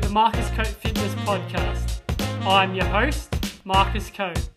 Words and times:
the 0.00 0.08
Marcus 0.10 0.48
Coate 0.50 0.66
Fitness 0.66 1.12
Podcast. 1.26 2.00
I'm 2.42 2.72
your 2.72 2.84
host, 2.84 3.34
Marcus 3.64 4.10
Coate. 4.10 4.48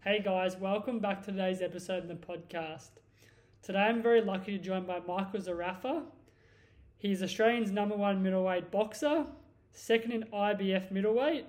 Hey 0.00 0.20
guys, 0.20 0.56
welcome 0.56 0.98
back 0.98 1.22
to 1.24 1.30
today's 1.30 1.62
episode 1.62 2.02
of 2.02 2.08
the 2.08 2.14
podcast. 2.14 2.90
Today 3.62 3.78
I'm 3.78 4.02
very 4.02 4.20
lucky 4.20 4.58
to 4.58 4.64
join 4.64 4.84
by 4.84 4.98
Michael 5.06 5.40
Zerafa. 5.40 6.02
He's 6.98 7.22
Australia's 7.22 7.70
number 7.70 7.96
one 7.96 8.20
middleweight 8.20 8.72
boxer, 8.72 9.26
second 9.70 10.10
in 10.10 10.22
IBF 10.24 10.90
middleweight, 10.90 11.46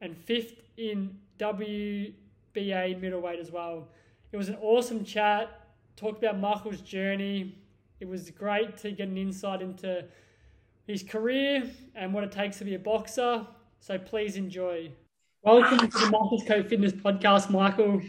and 0.00 0.16
fifth 0.16 0.62
in 0.78 1.18
WBA 1.38 3.00
middleweight 3.00 3.40
as 3.40 3.50
well. 3.50 3.88
It 4.32 4.36
was 4.36 4.48
an 4.48 4.56
awesome 4.60 5.04
chat. 5.04 5.60
Talked 5.96 6.22
about 6.22 6.38
Michael's 6.38 6.80
journey. 6.80 7.56
It 8.00 8.08
was 8.08 8.30
great 8.30 8.76
to 8.78 8.92
get 8.92 9.08
an 9.08 9.16
insight 9.16 9.62
into 9.62 10.04
his 10.86 11.02
career 11.02 11.70
and 11.94 12.12
what 12.12 12.24
it 12.24 12.32
takes 12.32 12.58
to 12.58 12.64
be 12.64 12.74
a 12.74 12.78
boxer. 12.78 13.46
So 13.80 13.98
please 13.98 14.36
enjoy. 14.36 14.90
Welcome 15.42 15.78
to 15.78 15.98
the 15.98 16.10
Marcus 16.10 16.42
Coate 16.46 16.68
Fitness 16.68 16.92
Podcast, 16.92 17.50
Michael. 17.50 18.00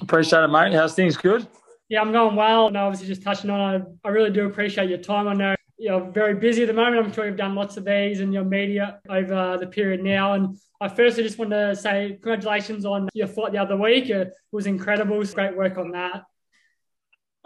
Appreciate 0.00 0.42
it, 0.42 0.48
mate. 0.48 0.72
How's 0.72 0.94
things? 0.94 1.16
Good? 1.16 1.46
Yeah, 1.88 2.00
I'm 2.00 2.12
going 2.12 2.36
well. 2.36 2.68
And 2.68 2.76
obviously, 2.76 3.08
just 3.08 3.22
touching 3.22 3.50
on, 3.50 3.82
I, 4.04 4.08
I 4.08 4.10
really 4.10 4.30
do 4.30 4.46
appreciate 4.46 4.88
your 4.88 4.98
time. 4.98 5.28
I 5.28 5.34
know 5.34 5.54
you're 5.80 6.10
very 6.10 6.34
busy 6.34 6.62
at 6.62 6.68
the 6.68 6.74
moment. 6.74 7.04
I'm 7.04 7.12
sure 7.12 7.26
you've 7.26 7.36
done 7.36 7.54
lots 7.54 7.78
of 7.78 7.86
these 7.86 8.20
in 8.20 8.32
your 8.32 8.44
media 8.44 9.00
over 9.08 9.56
the 9.58 9.66
period 9.66 10.04
now. 10.04 10.34
And 10.34 10.58
I 10.78 10.88
firstly 10.88 11.22
just 11.22 11.38
want 11.38 11.52
to 11.52 11.74
say 11.74 12.18
congratulations 12.22 12.84
on 12.84 13.08
your 13.14 13.26
fight 13.26 13.52
the 13.52 13.58
other 13.58 13.78
week. 13.78 14.10
It 14.10 14.30
was 14.52 14.66
incredible. 14.66 15.20
It's 15.22 15.32
Great 15.32 15.56
work 15.56 15.78
on 15.78 15.92
that. 15.92 16.24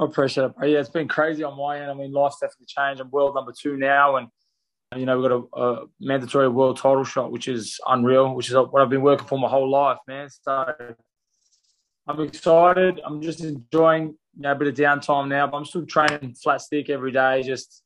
I 0.00 0.04
appreciate 0.04 0.46
it. 0.46 0.52
Oh, 0.60 0.66
yeah, 0.66 0.80
it's 0.80 0.88
been 0.88 1.06
crazy 1.06 1.44
on 1.44 1.56
my 1.56 1.80
end. 1.80 1.92
I 1.92 1.94
mean, 1.94 2.12
life's 2.12 2.40
definitely 2.40 2.66
changed. 2.66 3.00
I'm 3.00 3.10
world 3.10 3.36
number 3.36 3.52
two 3.56 3.76
now, 3.76 4.16
and 4.16 4.26
you 4.96 5.06
know 5.06 5.16
we've 5.16 5.30
got 5.30 5.48
a, 5.52 5.62
a 5.62 5.86
mandatory 6.00 6.48
world 6.48 6.78
title 6.78 7.04
shot, 7.04 7.30
which 7.30 7.46
is 7.46 7.78
unreal. 7.86 8.34
Which 8.34 8.48
is 8.48 8.56
what 8.56 8.82
I've 8.82 8.90
been 8.90 9.02
working 9.02 9.28
for 9.28 9.38
my 9.38 9.48
whole 9.48 9.70
life, 9.70 9.98
man. 10.08 10.28
So 10.28 10.74
I'm 12.08 12.20
excited. 12.20 13.00
I'm 13.06 13.22
just 13.22 13.44
enjoying 13.44 14.16
you 14.36 14.42
know, 14.42 14.50
a 14.50 14.54
bit 14.56 14.66
of 14.66 14.74
downtime 14.74 15.28
now, 15.28 15.46
but 15.46 15.58
I'm 15.58 15.64
still 15.64 15.86
training 15.86 16.34
flat 16.34 16.60
stick 16.60 16.90
every 16.90 17.12
day, 17.12 17.44
just 17.44 17.83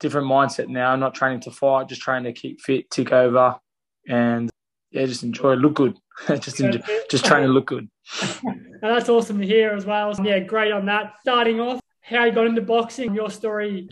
different 0.00 0.26
mindset 0.26 0.68
now. 0.68 0.92
I'm 0.92 1.00
not 1.00 1.14
training 1.14 1.40
to 1.40 1.50
fight, 1.50 1.88
just 1.88 2.02
training 2.02 2.32
to 2.32 2.38
keep 2.38 2.60
fit, 2.60 2.90
tick 2.90 3.12
over, 3.12 3.56
and 4.08 4.50
yeah, 4.90 5.06
just 5.06 5.22
enjoy, 5.22 5.54
look 5.54 5.74
good. 5.74 5.96
just 6.40 6.60
enjoy, 6.60 6.80
just 7.10 7.24
trying 7.24 7.42
to 7.42 7.48
look 7.48 7.66
good. 7.66 7.88
And 8.82 8.94
that's 8.94 9.08
awesome 9.08 9.40
to 9.40 9.46
hear 9.46 9.70
as 9.70 9.86
well. 9.86 10.14
Yeah, 10.22 10.38
great 10.40 10.70
on 10.70 10.84
that. 10.86 11.14
Starting 11.22 11.60
off, 11.60 11.80
how 12.02 12.24
you 12.24 12.32
got 12.32 12.46
into 12.46 12.60
boxing, 12.60 13.14
your 13.14 13.30
story. 13.30 13.88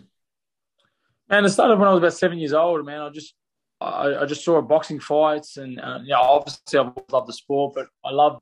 And 1.30 1.46
it 1.46 1.48
started 1.48 1.78
when 1.78 1.88
I 1.88 1.92
was 1.92 1.98
about 1.98 2.12
seven 2.12 2.38
years 2.38 2.52
old. 2.52 2.84
Man, 2.84 3.00
I 3.00 3.08
just 3.08 3.34
I, 3.80 4.22
I 4.22 4.26
just 4.26 4.44
saw 4.44 4.60
boxing 4.60 5.00
fights, 5.00 5.56
and 5.56 5.80
uh, 5.80 6.00
you 6.02 6.10
know, 6.10 6.20
obviously 6.20 6.78
I 6.78 6.90
love 7.10 7.26
the 7.26 7.32
sport, 7.32 7.74
but 7.74 7.86
I 8.04 8.10
love 8.10 8.40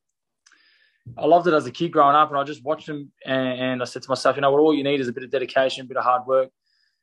I 1.16 1.26
loved 1.26 1.46
it 1.46 1.54
as 1.54 1.66
a 1.66 1.70
kid 1.70 1.92
growing 1.92 2.16
up, 2.16 2.30
and 2.30 2.38
I 2.38 2.44
just 2.44 2.64
watched 2.64 2.86
them, 2.86 3.12
and, 3.24 3.60
and 3.60 3.82
I 3.82 3.84
said 3.84 4.02
to 4.02 4.08
myself, 4.08 4.36
you 4.36 4.42
know 4.42 4.50
what, 4.50 4.60
all 4.60 4.74
you 4.74 4.84
need 4.84 5.00
is 5.00 5.08
a 5.08 5.12
bit 5.12 5.24
of 5.24 5.30
dedication, 5.30 5.84
a 5.84 5.88
bit 5.88 5.96
of 5.96 6.04
hard 6.04 6.26
work, 6.26 6.50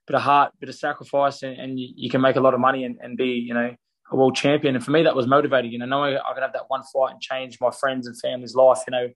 bit 0.10 0.16
of 0.16 0.24
heart, 0.24 0.54
bit 0.60 0.70
of 0.70 0.76
sacrifice, 0.76 1.44
and, 1.44 1.56
and 1.60 1.80
you, 1.80 1.90
you, 1.96 2.10
can 2.10 2.20
make 2.20 2.36
a 2.36 2.40
lot 2.40 2.56
of 2.56 2.60
money 2.60 2.84
and, 2.84 2.98
and, 3.00 3.16
be, 3.16 3.28
you 3.28 3.54
know, 3.54 3.76
a 4.12 4.16
world 4.16 4.36
champion. 4.36 4.74
And 4.74 4.84
for 4.84 4.90
me, 4.90 5.04
that 5.04 5.16
was 5.16 5.28
motivating. 5.28 5.72
You 5.72 5.78
know, 5.78 5.86
knowing 5.86 6.18
I 6.18 6.34
could 6.34 6.42
have 6.42 6.54
that 6.54 6.64
one 6.68 6.82
fight 6.92 7.12
and 7.12 7.22
change 7.22 7.60
my 7.62 7.70
friends 7.70 8.08
and 8.08 8.20
family's 8.20 8.56
life, 8.56 8.80
you 8.88 8.92
know, 8.92 9.08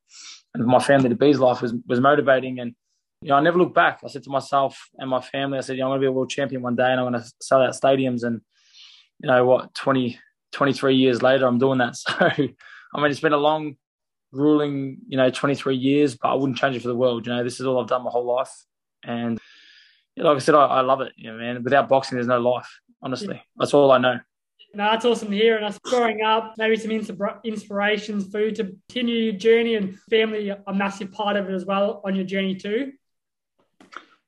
and 0.53 0.65
my 0.67 0.77
family 0.77 1.09
to 1.09 1.15
be's 1.15 1.39
life 1.39 1.63
was 1.63 1.73
was 1.87 1.99
motivating. 1.99 2.59
And 2.59 2.75
you 3.23 3.29
know, 3.29 3.35
I 3.35 3.41
never 3.41 3.57
looked 3.57 3.73
back. 3.73 4.01
I 4.03 4.07
said 4.07 4.21
to 4.23 4.29
myself 4.29 4.77
and 4.99 5.09
my 5.09 5.19
family, 5.19 5.57
I 5.57 5.61
said, 5.61 5.77
you 5.77 5.79
know, 5.79 5.87
I'm 5.87 5.91
going 5.91 6.01
to 6.01 6.05
be 6.05 6.09
a 6.09 6.11
world 6.11 6.29
champion 6.29 6.61
one 6.61 6.75
day, 6.75 6.91
and 6.91 6.99
I'm 6.99 7.11
going 7.11 7.19
to 7.19 7.33
sell 7.41 7.63
out 7.63 7.73
stadiums. 7.73 8.21
And 8.21 8.41
you 9.19 9.27
know 9.27 9.43
what, 9.45 9.73
20, 9.73 10.19
23 10.51 10.95
years 10.95 11.23
later, 11.23 11.47
I'm 11.47 11.57
doing 11.57 11.79
that. 11.79 11.95
So 12.93 12.99
I 12.99 13.01
mean, 13.01 13.09
it's 13.09 13.19
been 13.19 13.33
a 13.33 13.37
long, 13.37 13.77
grueling, 14.31 14.99
you 15.07 15.17
know, 15.17 15.31
23 15.31 15.75
years, 15.75 16.15
but 16.15 16.29
I 16.29 16.35
wouldn't 16.35 16.59
change 16.59 16.75
it 16.75 16.83
for 16.83 16.87
the 16.89 16.95
world. 16.95 17.25
You 17.25 17.33
know, 17.33 17.43
this 17.43 17.59
is 17.59 17.65
all 17.65 17.81
I've 17.81 17.87
done 17.87 18.03
my 18.03 18.11
whole 18.11 18.35
life, 18.35 18.53
and 19.03 19.39
like 20.18 20.35
I 20.35 20.40
said, 20.40 20.56
I, 20.56 20.66
I 20.66 20.81
love 20.81 21.01
it. 21.01 21.13
You 21.16 21.31
know, 21.31 21.38
man. 21.38 21.63
Without 21.63 21.90
boxing, 21.90 22.18
there's 22.18 22.28
no 22.28 22.40
life. 22.40 22.69
Honestly, 23.01 23.41
that's 23.57 23.74
all 23.74 23.91
I 23.91 23.97
know. 23.97 24.19
No, 24.75 24.85
that's 24.85 25.06
awesome 25.06 25.29
to 25.29 25.35
hear. 25.35 25.57
And 25.57 25.66
us 25.66 25.78
growing 25.79 26.24
up, 26.24 26.56
maybe 26.57 26.75
some 26.75 26.91
inspirations 27.44 28.31
for 28.31 28.40
you 28.40 28.51
to 28.56 28.63
continue 28.63 29.16
your 29.16 29.34
journey 29.34 29.75
and 29.75 30.00
family 30.09 30.50
a 30.50 30.74
massive 30.74 31.12
part 31.12 31.35
of 31.35 31.47
it 31.47 31.53
as 31.53 31.66
well 31.66 32.01
on 32.03 32.16
your 32.16 32.25
journey 32.25 32.56
too. 32.56 32.94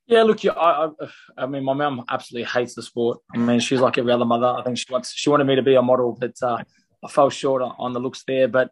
Yeah, 0.07 0.21
look, 0.21 0.45
I, 0.45 0.51
I, 0.51 0.89
I 1.35 1.45
mean, 1.47 1.63
my 1.63 1.73
mum 1.73 2.05
absolutely 2.07 2.47
hates 2.47 2.75
the 2.75 2.83
sport. 2.83 3.19
I 3.33 3.39
mean, 3.39 3.59
she's 3.59 3.79
like 3.79 3.97
every 3.97 4.11
other 4.11 4.25
mother. 4.25 4.45
I 4.45 4.61
think 4.61 4.77
she 4.77 4.85
wants, 4.91 5.13
she 5.13 5.31
wanted 5.31 5.45
me 5.45 5.55
to 5.55 5.63
be 5.63 5.73
a 5.73 5.81
model, 5.81 6.15
but 6.19 6.35
uh, 6.43 6.63
I 7.03 7.07
fell 7.09 7.31
short 7.31 7.63
on, 7.63 7.73
on, 7.79 7.93
the 7.93 7.99
looks 7.99 8.23
there. 8.27 8.47
But 8.47 8.69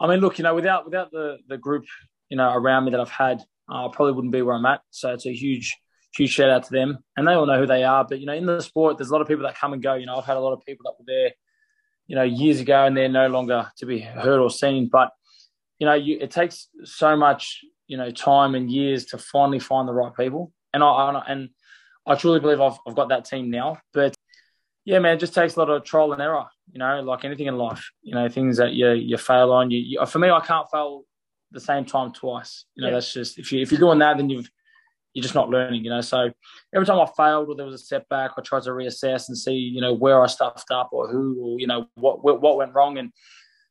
I 0.00 0.08
mean, 0.08 0.18
look, 0.18 0.38
you 0.38 0.42
know, 0.42 0.56
without 0.56 0.84
without 0.84 1.12
the 1.12 1.38
the 1.46 1.56
group, 1.56 1.84
you 2.30 2.36
know, 2.36 2.52
around 2.52 2.84
me 2.84 2.90
that 2.90 3.00
I've 3.00 3.10
had, 3.10 3.42
uh, 3.70 3.86
I 3.86 3.90
probably 3.92 4.14
wouldn't 4.14 4.32
be 4.32 4.42
where 4.42 4.56
I'm 4.56 4.66
at. 4.66 4.80
So 4.90 5.12
it's 5.12 5.26
a 5.26 5.32
huge 5.32 5.76
huge 6.14 6.30
shout 6.30 6.50
out 6.50 6.64
to 6.64 6.72
them. 6.72 6.98
And 7.16 7.26
they 7.26 7.32
all 7.32 7.46
know 7.46 7.58
who 7.58 7.66
they 7.66 7.84
are. 7.84 8.04
But, 8.04 8.20
you 8.20 8.26
know, 8.26 8.34
in 8.34 8.46
the 8.46 8.60
sport, 8.60 8.98
there's 8.98 9.10
a 9.10 9.12
lot 9.12 9.22
of 9.22 9.28
people 9.28 9.44
that 9.44 9.56
come 9.56 9.72
and 9.72 9.82
go. 9.82 9.94
You 9.94 10.06
know, 10.06 10.16
I've 10.16 10.24
had 10.24 10.36
a 10.36 10.40
lot 10.40 10.52
of 10.52 10.64
people 10.64 10.84
that 10.84 10.98
were 10.98 11.04
there, 11.06 11.32
you 12.06 12.16
know, 12.16 12.22
years 12.22 12.60
ago 12.60 12.84
and 12.84 12.96
they're 12.96 13.08
no 13.08 13.28
longer 13.28 13.70
to 13.78 13.86
be 13.86 14.00
heard 14.00 14.40
or 14.40 14.50
seen. 14.50 14.88
But, 14.88 15.10
you 15.78 15.86
know, 15.86 15.94
you, 15.94 16.18
it 16.20 16.30
takes 16.30 16.68
so 16.84 17.16
much, 17.16 17.60
you 17.86 17.96
know, 17.96 18.10
time 18.10 18.54
and 18.54 18.70
years 18.70 19.06
to 19.06 19.18
finally 19.18 19.58
find 19.58 19.88
the 19.88 19.94
right 19.94 20.14
people. 20.14 20.52
And 20.72 20.82
I, 20.82 21.22
and 21.28 21.50
I 22.06 22.14
truly 22.14 22.40
believe 22.40 22.60
I've, 22.60 22.78
I've 22.86 22.94
got 22.94 23.08
that 23.08 23.24
team 23.24 23.50
now. 23.50 23.78
But, 23.92 24.14
yeah, 24.84 24.98
man, 24.98 25.16
it 25.16 25.20
just 25.20 25.34
takes 25.34 25.56
a 25.56 25.58
lot 25.60 25.70
of 25.70 25.84
trial 25.84 26.12
and 26.12 26.20
error, 26.20 26.46
you 26.72 26.78
know, 26.78 27.00
like 27.02 27.24
anything 27.24 27.46
in 27.46 27.56
life, 27.56 27.90
you 28.02 28.14
know, 28.14 28.28
things 28.28 28.56
that 28.56 28.72
you, 28.72 28.90
you 28.92 29.16
fail 29.16 29.52
on. 29.52 29.70
You, 29.70 29.78
you 29.78 30.06
For 30.06 30.18
me, 30.18 30.30
I 30.30 30.40
can't 30.40 30.68
fail 30.70 31.04
the 31.52 31.60
same 31.60 31.84
time 31.84 32.12
twice. 32.12 32.64
You 32.74 32.82
know, 32.82 32.88
yeah. 32.88 32.94
that's 32.94 33.12
just, 33.12 33.38
if, 33.38 33.52
you, 33.52 33.60
if 33.60 33.70
you're 33.70 33.78
doing 33.78 34.00
that, 34.00 34.16
then 34.16 34.28
you've, 34.28 34.50
you're 35.14 35.22
just 35.22 35.34
not 35.34 35.50
learning, 35.50 35.84
you 35.84 35.90
know. 35.90 36.00
So 36.00 36.30
every 36.74 36.86
time 36.86 37.00
I 37.00 37.06
failed 37.16 37.48
or 37.48 37.54
there 37.54 37.66
was 37.66 37.74
a 37.74 37.84
setback, 37.84 38.32
I 38.36 38.42
tried 38.42 38.62
to 38.64 38.70
reassess 38.70 39.28
and 39.28 39.36
see, 39.36 39.52
you 39.52 39.80
know, 39.80 39.92
where 39.92 40.22
I 40.22 40.26
stuffed 40.26 40.70
up 40.70 40.90
or 40.92 41.08
who 41.08 41.38
or 41.40 41.60
you 41.60 41.66
know 41.66 41.86
what 41.94 42.22
what 42.22 42.56
went 42.56 42.74
wrong, 42.74 42.98
and 42.98 43.12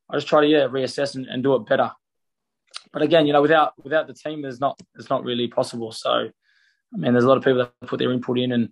I 0.10 0.18
just 0.18 0.28
try 0.28 0.42
to 0.42 0.48
yeah 0.48 0.68
reassess 0.68 1.16
and, 1.16 1.26
and 1.26 1.44
do 1.44 1.56
it 1.56 1.66
better. 1.66 1.92
But 2.94 3.02
again, 3.02 3.26
you 3.26 3.34
know, 3.34 3.42
without 3.42 3.74
without 3.84 4.08
the 4.08 4.14
team, 4.14 4.42
there's 4.42 4.60
not 4.60 4.80
it's 4.96 5.10
not 5.10 5.24
really 5.24 5.48
possible. 5.48 5.92
So 5.92 6.12
I 6.12 6.98
mean, 6.98 7.14
there's 7.14 7.26
a 7.26 7.28
lot 7.28 7.38
of 7.38 7.44
people 7.44 7.60
that 7.60 7.88
put 7.88 8.00
their 8.00 8.12
input 8.12 8.38
in 8.38 8.52
and 8.52 8.70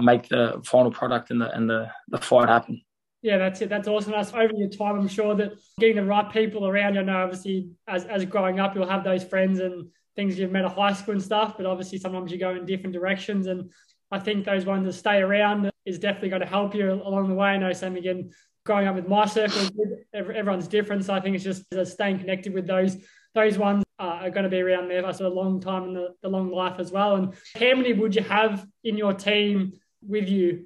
make 0.00 0.28
the 0.28 0.60
final 0.64 0.90
product 0.90 1.30
and 1.30 1.40
the 1.40 1.50
and 1.54 1.68
the 1.68 1.90
the 2.08 2.18
fight 2.18 2.48
happen. 2.48 2.82
Yeah, 3.20 3.36
that's 3.36 3.60
it. 3.60 3.68
That's 3.68 3.88
awesome. 3.88 4.12
That's 4.12 4.32
over 4.32 4.52
your 4.54 4.68
time. 4.68 4.98
I'm 4.98 5.08
sure 5.08 5.34
that 5.34 5.54
getting 5.80 5.96
the 5.96 6.04
right 6.04 6.30
people 6.30 6.68
around 6.68 6.94
you. 6.94 7.00
I 7.00 7.04
know, 7.04 7.22
obviously, 7.22 7.70
as 7.86 8.04
as 8.04 8.24
growing 8.24 8.60
up, 8.60 8.74
you'll 8.74 8.88
have 8.88 9.04
those 9.04 9.24
friends 9.24 9.58
and 9.58 9.88
things 10.18 10.36
you've 10.36 10.50
met 10.50 10.64
at 10.64 10.72
high 10.72 10.92
school 10.92 11.12
and 11.12 11.22
stuff, 11.22 11.56
but 11.56 11.64
obviously 11.64 11.96
sometimes 11.96 12.32
you 12.32 12.38
go 12.38 12.50
in 12.50 12.66
different 12.66 12.92
directions. 12.92 13.46
And 13.46 13.70
I 14.10 14.18
think 14.18 14.44
those 14.44 14.66
ones 14.66 14.84
that 14.84 14.94
stay 14.94 15.18
around 15.18 15.70
is 15.86 16.00
definitely 16.00 16.30
going 16.30 16.42
to 16.42 16.48
help 16.48 16.74
you 16.74 16.90
along 16.92 17.28
the 17.28 17.34
way. 17.34 17.50
I 17.50 17.56
know 17.56 17.72
same 17.72 17.94
again, 17.94 18.32
growing 18.66 18.88
up 18.88 18.96
with 18.96 19.06
my 19.06 19.26
circle, 19.26 19.68
everyone's 20.12 20.66
different. 20.66 21.04
So 21.04 21.14
I 21.14 21.20
think 21.20 21.36
it's 21.36 21.44
just 21.44 21.62
staying 21.92 22.18
connected 22.18 22.52
with 22.52 22.66
those 22.66 22.96
those 23.34 23.58
ones 23.58 23.84
uh, 24.00 24.18
are 24.22 24.30
going 24.30 24.42
to 24.42 24.50
be 24.50 24.60
around 24.60 24.88
there 24.88 25.12
for 25.12 25.24
a 25.24 25.28
long 25.28 25.60
time 25.60 25.84
in 25.84 25.94
the, 25.94 26.14
the 26.22 26.28
long 26.28 26.50
life 26.50 26.80
as 26.80 26.90
well. 26.90 27.14
And 27.14 27.34
how 27.54 27.76
many 27.76 27.92
would 27.92 28.16
you 28.16 28.22
have 28.22 28.66
in 28.82 28.96
your 28.96 29.12
team 29.12 29.74
with 30.02 30.28
you? 30.28 30.64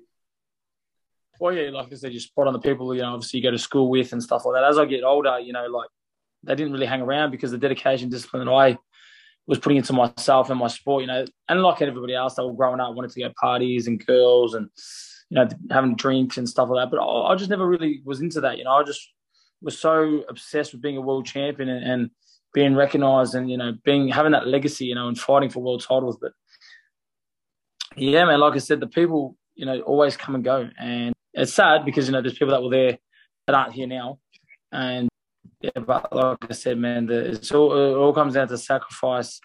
Well, 1.38 1.52
yeah, 1.52 1.68
like 1.70 1.92
I 1.92 1.96
said, 1.96 2.14
you 2.14 2.20
spot 2.20 2.46
on 2.46 2.54
the 2.54 2.60
people, 2.60 2.94
you 2.94 3.02
know, 3.02 3.12
obviously 3.12 3.40
you 3.40 3.42
go 3.42 3.50
to 3.50 3.58
school 3.58 3.90
with 3.90 4.12
and 4.12 4.22
stuff 4.22 4.46
like 4.46 4.54
that. 4.54 4.64
As 4.64 4.78
I 4.78 4.86
get 4.86 5.02
older, 5.02 5.38
you 5.40 5.52
know, 5.52 5.66
like 5.66 5.90
they 6.42 6.54
didn't 6.54 6.72
really 6.72 6.86
hang 6.86 7.02
around 7.02 7.32
because 7.32 7.50
the 7.50 7.58
dedication, 7.58 8.08
discipline 8.08 8.46
that 8.46 8.52
I 8.52 8.78
was 9.46 9.58
putting 9.58 9.78
into 9.78 9.92
myself 9.92 10.50
and 10.50 10.58
my 10.58 10.68
sport, 10.68 11.02
you 11.02 11.06
know, 11.06 11.24
and 11.48 11.62
like 11.62 11.82
everybody 11.82 12.14
else, 12.14 12.34
they 12.34 12.42
were 12.42 12.52
growing 12.52 12.80
up, 12.80 12.94
wanted 12.94 13.10
to 13.10 13.20
go 13.20 13.32
parties 13.40 13.86
and 13.86 14.04
girls 14.06 14.54
and, 14.54 14.68
you 15.30 15.36
know, 15.36 15.48
having 15.70 15.96
drinks 15.96 16.36
and 16.38 16.48
stuff 16.48 16.68
like 16.68 16.84
that. 16.84 16.96
But 16.96 17.02
I, 17.02 17.32
I 17.32 17.36
just 17.36 17.50
never 17.50 17.66
really 17.66 18.02
was 18.04 18.20
into 18.20 18.40
that, 18.42 18.58
you 18.58 18.64
know, 18.64 18.72
I 18.72 18.84
just 18.84 19.12
was 19.60 19.78
so 19.78 20.24
obsessed 20.28 20.72
with 20.72 20.82
being 20.82 20.96
a 20.96 21.00
world 21.00 21.26
champion 21.26 21.68
and, 21.68 21.84
and 21.84 22.10
being 22.54 22.74
recognized 22.74 23.34
and, 23.34 23.50
you 23.50 23.56
know, 23.56 23.72
being, 23.84 24.08
having 24.08 24.32
that 24.32 24.46
legacy, 24.46 24.86
you 24.86 24.94
know, 24.94 25.08
and 25.08 25.18
fighting 25.18 25.50
for 25.50 25.62
world 25.62 25.82
titles. 25.82 26.18
But 26.20 26.32
yeah, 27.96 28.24
man, 28.24 28.40
like 28.40 28.54
I 28.54 28.58
said, 28.58 28.80
the 28.80 28.86
people, 28.86 29.36
you 29.54 29.66
know, 29.66 29.80
always 29.80 30.16
come 30.16 30.34
and 30.34 30.44
go. 30.44 30.68
And 30.78 31.14
it's 31.34 31.52
sad 31.52 31.84
because, 31.84 32.06
you 32.06 32.12
know, 32.12 32.22
there's 32.22 32.38
people 32.38 32.52
that 32.52 32.62
were 32.62 32.70
there 32.70 32.98
that 33.46 33.56
aren't 33.56 33.72
here 33.72 33.86
now. 33.86 34.18
And 34.70 35.08
yeah, 35.62 35.82
but 35.84 36.12
like 36.14 36.38
I 36.50 36.52
said, 36.52 36.78
man, 36.78 37.06
the, 37.06 37.30
it's 37.30 37.52
all, 37.52 37.72
it 37.72 37.96
all 37.96 38.12
comes 38.12 38.34
down 38.34 38.48
to 38.48 38.58
sacrifice 38.58 39.40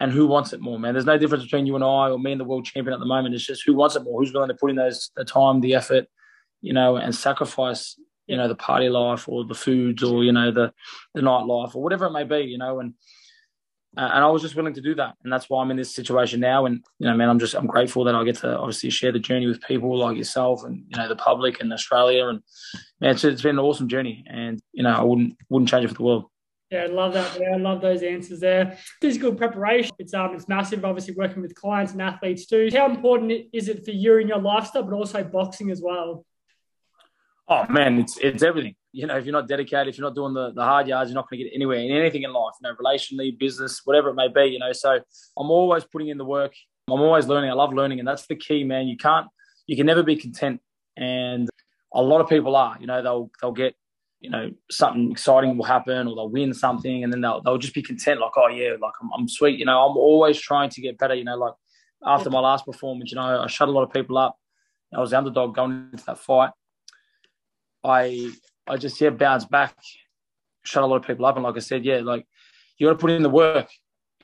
and 0.00 0.12
who 0.12 0.26
wants 0.26 0.52
it 0.52 0.60
more, 0.60 0.78
man. 0.78 0.94
There's 0.94 1.06
no 1.06 1.18
difference 1.18 1.44
between 1.44 1.66
you 1.66 1.74
and 1.74 1.84
I 1.84 2.10
or 2.10 2.18
me 2.18 2.32
and 2.32 2.40
the 2.40 2.44
world 2.44 2.64
champion 2.64 2.92
at 2.92 3.00
the 3.00 3.06
moment. 3.06 3.34
It's 3.34 3.46
just 3.46 3.64
who 3.64 3.74
wants 3.74 3.96
it 3.96 4.04
more, 4.04 4.20
who's 4.20 4.32
willing 4.32 4.48
to 4.48 4.54
put 4.54 4.70
in 4.70 4.76
those 4.76 5.10
the 5.16 5.24
time, 5.24 5.60
the 5.60 5.74
effort, 5.74 6.06
you 6.60 6.72
know, 6.72 6.96
and 6.96 7.14
sacrifice 7.14 7.96
you 8.26 8.36
know 8.36 8.48
the 8.48 8.54
party 8.54 8.88
life 8.88 9.28
or 9.28 9.44
the 9.44 9.54
foods 9.54 10.02
or 10.02 10.24
you 10.24 10.32
know 10.32 10.50
the 10.50 10.72
the 11.14 11.20
nightlife 11.20 11.74
or 11.74 11.82
whatever 11.82 12.06
it 12.06 12.12
may 12.12 12.24
be 12.24 12.38
you 12.38 12.58
know 12.58 12.80
and 12.80 12.94
uh, 13.96 14.10
and 14.14 14.24
I 14.24 14.26
was 14.28 14.42
just 14.42 14.56
willing 14.56 14.74
to 14.74 14.80
do 14.80 14.94
that 14.96 15.14
and 15.22 15.32
that's 15.32 15.48
why 15.48 15.62
I'm 15.62 15.70
in 15.70 15.76
this 15.76 15.94
situation 15.94 16.40
now 16.40 16.66
and 16.66 16.84
you 16.98 17.08
know 17.08 17.16
man 17.16 17.28
I'm 17.28 17.38
just 17.38 17.54
I'm 17.54 17.66
grateful 17.66 18.04
that 18.04 18.14
I 18.14 18.24
get 18.24 18.36
to 18.36 18.58
obviously 18.58 18.90
share 18.90 19.12
the 19.12 19.18
journey 19.18 19.46
with 19.46 19.60
people 19.62 19.96
like 19.98 20.16
yourself 20.16 20.64
and 20.64 20.84
you 20.88 20.96
know 20.96 21.08
the 21.08 21.16
public 21.16 21.60
and 21.60 21.72
Australia 21.72 22.28
and 22.28 22.42
man, 23.00 23.10
it's, 23.10 23.24
it's 23.24 23.42
been 23.42 23.58
an 23.58 23.64
awesome 23.64 23.88
journey 23.88 24.24
and 24.26 24.60
you 24.72 24.82
know 24.82 24.94
I 24.94 25.02
wouldn't 25.02 25.36
wouldn't 25.48 25.68
change 25.68 25.84
it 25.84 25.88
for 25.88 25.94
the 25.94 26.02
world 26.02 26.24
yeah, 26.70 26.84
I 26.84 26.86
love 26.86 27.12
that. 27.12 27.38
Yeah, 27.38 27.54
I 27.54 27.56
love 27.56 27.80
those 27.80 28.02
answers 28.02 28.40
there. 28.40 28.76
Physical 29.00 29.32
preparation, 29.32 29.92
it's 30.00 30.12
um, 30.12 30.34
it's 30.34 30.48
massive. 30.48 30.84
Obviously, 30.84 31.14
working 31.14 31.40
with 31.40 31.54
clients 31.54 31.92
and 31.92 32.02
athletes 32.02 32.46
too. 32.46 32.68
How 32.72 32.90
important 32.90 33.32
is 33.52 33.68
it 33.68 33.84
for 33.84 33.92
you 33.92 34.16
in 34.16 34.26
your 34.26 34.40
lifestyle, 34.40 34.82
but 34.82 34.92
also 34.92 35.22
boxing 35.22 35.70
as 35.70 35.80
well? 35.80 36.24
Oh 37.46 37.66
man, 37.68 38.00
it's 38.00 38.18
it's 38.18 38.42
everything. 38.42 38.74
You 38.94 39.08
know, 39.08 39.16
if 39.16 39.24
you're 39.24 39.32
not 39.32 39.48
dedicated, 39.48 39.88
if 39.88 39.98
you're 39.98 40.06
not 40.06 40.14
doing 40.14 40.34
the, 40.34 40.52
the 40.52 40.62
hard 40.62 40.86
yards, 40.86 41.10
you're 41.10 41.16
not 41.16 41.28
going 41.28 41.40
to 41.40 41.44
get 41.44 41.52
anywhere 41.54 41.78
in 41.78 41.90
anything 41.90 42.22
in 42.22 42.32
life. 42.32 42.54
You 42.62 42.68
know, 42.68 42.76
relationally, 42.76 43.36
business, 43.36 43.80
whatever 43.84 44.10
it 44.10 44.14
may 44.14 44.28
be. 44.28 44.52
You 44.52 44.60
know, 44.60 44.72
so 44.72 45.00
I'm 45.36 45.50
always 45.50 45.84
putting 45.84 46.08
in 46.08 46.18
the 46.18 46.24
work. 46.24 46.52
I'm 46.88 47.00
always 47.00 47.26
learning. 47.26 47.50
I 47.50 47.54
love 47.54 47.74
learning, 47.74 47.98
and 47.98 48.06
that's 48.06 48.26
the 48.26 48.36
key, 48.36 48.62
man. 48.62 48.86
You 48.86 48.96
can't, 48.96 49.26
you 49.66 49.76
can 49.76 49.86
never 49.86 50.04
be 50.04 50.14
content, 50.14 50.60
and 50.96 51.48
a 51.92 52.02
lot 52.02 52.20
of 52.20 52.28
people 52.28 52.54
are. 52.54 52.76
You 52.80 52.86
know, 52.86 53.02
they'll 53.02 53.30
they'll 53.40 53.52
get 53.52 53.74
you 54.24 54.30
know 54.30 54.50
something 54.70 55.12
exciting 55.12 55.58
will 55.58 55.66
happen 55.66 56.08
or 56.08 56.14
they'll 56.14 56.30
win 56.30 56.54
something 56.54 57.04
and 57.04 57.12
then 57.12 57.20
they'll, 57.20 57.42
they'll 57.42 57.58
just 57.58 57.74
be 57.74 57.82
content 57.82 58.20
like 58.20 58.32
oh 58.36 58.48
yeah 58.48 58.70
like 58.80 58.94
I'm, 59.02 59.10
I'm 59.14 59.28
sweet 59.28 59.58
you 59.58 59.66
know 59.66 59.86
i'm 59.86 59.98
always 59.98 60.40
trying 60.40 60.70
to 60.70 60.80
get 60.80 60.96
better 60.96 61.14
you 61.14 61.24
know 61.24 61.36
like 61.36 61.52
after 62.02 62.30
my 62.30 62.40
last 62.40 62.64
performance 62.64 63.10
you 63.10 63.16
know 63.16 63.42
i 63.42 63.46
shut 63.48 63.68
a 63.68 63.70
lot 63.70 63.82
of 63.82 63.92
people 63.92 64.16
up 64.16 64.38
i 64.94 64.98
was 64.98 65.10
the 65.10 65.18
underdog 65.18 65.54
going 65.54 65.90
into 65.92 66.04
that 66.06 66.18
fight 66.18 66.52
i 67.84 68.30
i 68.66 68.76
just 68.76 69.00
yeah 69.00 69.10
bounced 69.10 69.50
back 69.50 69.74
shut 70.64 70.82
a 70.82 70.86
lot 70.86 70.96
of 70.96 71.02
people 71.02 71.26
up 71.26 71.36
and 71.36 71.44
like 71.44 71.56
i 71.56 71.60
said 71.60 71.84
yeah 71.84 72.00
like 72.00 72.26
you 72.78 72.86
got 72.86 72.92
to 72.92 72.98
put 72.98 73.10
in 73.10 73.22
the 73.22 73.30
work 73.30 73.68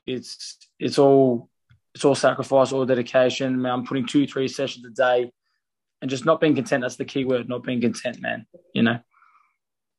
it's 0.06 0.56
it's 0.78 0.98
all 0.98 1.48
it's 1.94 2.04
all 2.04 2.14
sacrifice 2.14 2.72
all 2.72 2.86
dedication 2.86 3.60
man, 3.60 3.72
i'm 3.72 3.86
putting 3.86 4.06
two 4.06 4.26
three 4.26 4.48
sessions 4.48 4.84
a 4.86 4.90
day 4.90 5.30
and 6.00 6.10
just 6.10 6.24
not 6.24 6.40
being 6.40 6.54
content 6.54 6.82
that's 6.82 6.96
the 6.96 7.04
key 7.04 7.24
word 7.24 7.48
not 7.48 7.62
being 7.62 7.80
content 7.80 8.20
man 8.20 8.46
you 8.74 8.82
know 8.82 8.98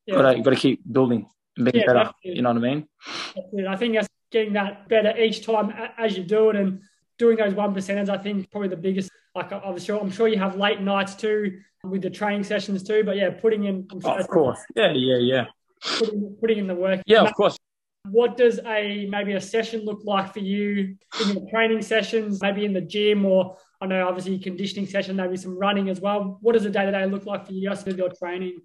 yeah. 0.06 0.14
got 0.14 0.32
to 0.32 0.40
got 0.40 0.50
to 0.50 0.56
keep 0.56 0.80
building 0.90 1.26
and 1.56 1.64
being 1.70 1.82
yeah, 1.82 1.86
better. 1.86 2.04
Definitely. 2.04 2.36
You 2.36 2.42
know 2.42 2.48
what 2.50 2.58
I 2.58 2.60
mean? 2.60 2.88
Definitely. 3.34 3.66
I 3.66 3.76
think 3.76 3.94
that's 3.94 4.08
getting 4.30 4.52
that 4.54 4.88
better 4.88 5.16
each 5.16 5.44
time 5.44 5.72
as 5.98 6.16
you 6.16 6.24
do 6.24 6.50
it 6.50 6.56
and 6.56 6.80
doing 7.18 7.36
those 7.36 7.54
one 7.54 7.74
percenters. 7.74 8.08
I 8.08 8.18
think 8.18 8.50
probably 8.50 8.68
the 8.68 8.76
biggest. 8.76 9.10
Like 9.34 9.52
I'm 9.52 9.78
sure, 9.78 10.00
I'm 10.00 10.10
sure 10.10 10.28
you 10.28 10.38
have 10.38 10.56
late 10.56 10.80
nights 10.80 11.14
too 11.14 11.60
with 11.84 12.02
the 12.02 12.10
training 12.10 12.44
sessions 12.44 12.82
too. 12.82 13.02
But 13.04 13.16
yeah, 13.16 13.30
putting 13.30 13.64
in. 13.64 13.88
Oh, 14.04 14.16
of 14.16 14.28
course. 14.28 14.60
Yeah, 14.74 14.92
yeah, 14.92 15.16
yeah. 15.16 15.44
Putting, 15.98 16.36
putting 16.40 16.58
in 16.58 16.66
the 16.66 16.74
work. 16.74 17.00
Yeah, 17.06 17.22
of 17.22 17.34
course. 17.34 17.56
What 18.08 18.36
does 18.36 18.58
a 18.66 19.06
maybe 19.06 19.34
a 19.34 19.40
session 19.40 19.84
look 19.84 20.00
like 20.04 20.32
for 20.32 20.40
you 20.40 20.96
in 21.20 21.28
your 21.28 21.48
training 21.50 21.82
sessions, 21.82 22.42
maybe 22.42 22.64
in 22.64 22.72
the 22.72 22.80
gym 22.80 23.24
or 23.24 23.56
I 23.80 23.86
know 23.86 24.06
obviously 24.06 24.38
conditioning 24.38 24.86
session, 24.86 25.16
maybe 25.16 25.36
some 25.36 25.58
running 25.58 25.88
as 25.88 26.00
well. 26.00 26.38
What 26.40 26.52
does 26.52 26.64
a 26.64 26.70
day 26.70 26.84
to 26.84 26.92
day 26.92 27.06
look 27.06 27.26
like 27.26 27.46
for 27.46 27.52
you 27.52 27.68
guys 27.68 27.84
with 27.84 27.96
your 27.98 28.10
training? 28.10 28.60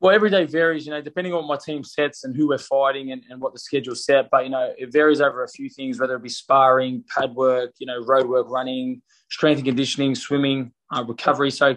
Well, 0.00 0.14
every 0.14 0.30
day 0.30 0.44
varies, 0.44 0.86
you 0.86 0.92
know, 0.92 1.00
depending 1.00 1.32
on 1.32 1.46
what 1.46 1.48
my 1.48 1.56
team 1.56 1.82
sets 1.82 2.22
and 2.22 2.36
who 2.36 2.48
we're 2.48 2.58
fighting 2.58 3.10
and, 3.10 3.22
and 3.30 3.40
what 3.40 3.52
the 3.52 3.58
schedule 3.58 3.96
set. 3.96 4.30
But, 4.30 4.44
you 4.44 4.50
know, 4.50 4.72
it 4.78 4.92
varies 4.92 5.20
over 5.20 5.42
a 5.42 5.48
few 5.48 5.68
things, 5.68 5.98
whether 5.98 6.14
it 6.14 6.22
be 6.22 6.28
sparring, 6.28 7.04
pad 7.12 7.34
work, 7.34 7.72
you 7.78 7.86
know, 7.86 8.04
road 8.04 8.28
work, 8.28 8.48
running, 8.48 9.02
strength 9.28 9.58
and 9.58 9.66
conditioning, 9.66 10.14
swimming, 10.14 10.72
uh, 10.92 11.04
recovery. 11.06 11.50
So 11.50 11.76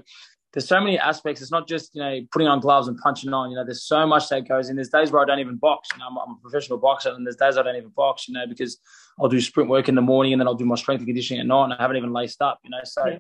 there's 0.53 0.68
so 0.68 0.81
many 0.81 1.00
aspects. 1.00 1.42
It's 1.42 1.51
not 1.51 1.68
just, 1.68 1.95
you 1.95 2.01
know, 2.01 2.19
putting 2.31 2.48
on 2.48 2.59
gloves 2.59 2.89
and 2.89 2.98
punching 2.98 3.31
on. 3.33 3.51
You 3.51 3.56
know, 3.56 3.63
there's 3.63 3.83
so 3.83 4.06
much 4.06 4.27
that 4.30 4.48
goes 4.48 4.69
in. 4.69 4.75
There's 4.75 4.89
days 4.89 5.12
where 5.12 5.21
I 5.21 5.25
don't 5.25 5.39
even 5.39 5.56
box. 5.56 5.89
You 5.94 6.00
know, 6.00 6.07
I'm, 6.09 6.18
I'm 6.18 6.36
a 6.36 6.42
professional 6.42 6.77
boxer 6.77 7.12
and 7.12 7.25
there's 7.25 7.38
days 7.38 7.57
I 7.57 7.63
don't 7.63 7.77
even 7.77 7.89
box, 7.89 8.27
you 8.27 8.33
know, 8.33 8.45
because 8.45 8.77
I'll 9.19 9.30
do 9.30 9.39
sprint 9.39 9.69
work 9.69 9.88
in 9.88 9.95
the 9.95 10.01
morning 10.01 10.33
and 10.33 10.42
then 10.42 10.48
I'll 10.48 10.56
do 10.56 10.65
my 10.65 10.75
strength 10.75 11.00
and 11.00 11.07
conditioning 11.07 11.39
at 11.39 11.48
night 11.48 11.65
and 11.65 11.74
I 11.74 11.81
haven't 11.81 11.98
even 11.98 12.12
laced 12.12 12.42
up, 12.42 12.59
you 12.63 12.69
know. 12.69 12.81
So 12.83 13.07
yeah. 13.07 13.19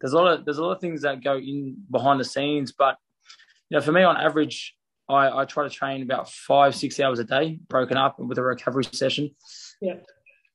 there's 0.00 0.12
a 0.12 0.16
lot 0.16 0.32
of 0.32 0.44
there's 0.44 0.58
a 0.58 0.62
lot 0.62 0.72
of 0.72 0.80
things 0.80 1.02
that 1.02 1.22
go 1.22 1.36
in 1.36 1.76
behind 1.90 2.20
the 2.20 2.24
scenes. 2.24 2.72
But 2.72 2.96
you 3.70 3.76
know, 3.76 3.80
for 3.80 3.90
me, 3.90 4.04
on 4.04 4.16
average, 4.16 4.76
I, 5.08 5.40
I 5.40 5.44
try 5.46 5.64
to 5.64 5.70
train 5.70 6.02
about 6.02 6.30
five, 6.30 6.76
six 6.76 7.00
hours 7.00 7.18
a 7.18 7.24
day, 7.24 7.58
broken 7.68 7.96
up 7.96 8.20
with 8.20 8.38
a 8.38 8.42
recovery 8.42 8.84
session. 8.84 9.34
Yeah. 9.80 9.94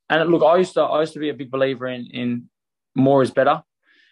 And 0.08 0.30
look, 0.30 0.42
I 0.42 0.56
used 0.56 0.74
to 0.74 0.82
I 0.82 1.00
used 1.00 1.14
to 1.14 1.18
be 1.18 1.28
a 1.28 1.34
big 1.34 1.50
believer 1.50 1.86
in 1.86 2.06
in 2.06 2.48
more 2.94 3.22
is 3.22 3.30
better, 3.30 3.62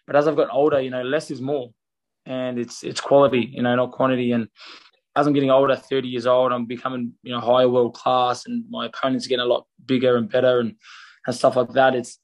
but 0.07 0.17
as 0.17 0.29
I've 0.29 0.37
gotten 0.37 0.51
older, 0.51 0.81
you 0.81 0.91
know, 0.91 1.03
less 1.03 1.31
is 1.31 1.41
more, 1.41 1.71
and 2.27 2.59
it's 2.59 2.83
it's 2.83 3.01
quality, 3.01 3.51
you 3.53 3.63
know, 3.63 3.75
not 3.75 3.93
quantity. 3.93 4.33
And 4.33 4.49
as 5.17 5.27
I'm 5.27 5.33
getting 5.33 5.51
older, 5.51 5.77
30 5.77 6.09
years 6.09 6.27
old, 6.27 6.53
I'm 6.53 6.67
becoming 6.67 7.13
you 7.23 7.33
know 7.33 7.41
higher 7.41 7.69
world 7.69 7.95
class, 7.95 8.47
and 8.47 8.65
my 8.71 8.87
opponents 8.87 9.27
are 9.27 9.29
getting 9.29 9.45
a 9.45 9.49
lot 9.49 9.67
bigger 9.85 10.17
and 10.17 10.31
better, 10.31 10.61
and 10.61 10.77
and 11.27 11.37
stuff 11.37 11.57
like 11.57 11.71
that. 11.71 11.95
It's 11.95 12.19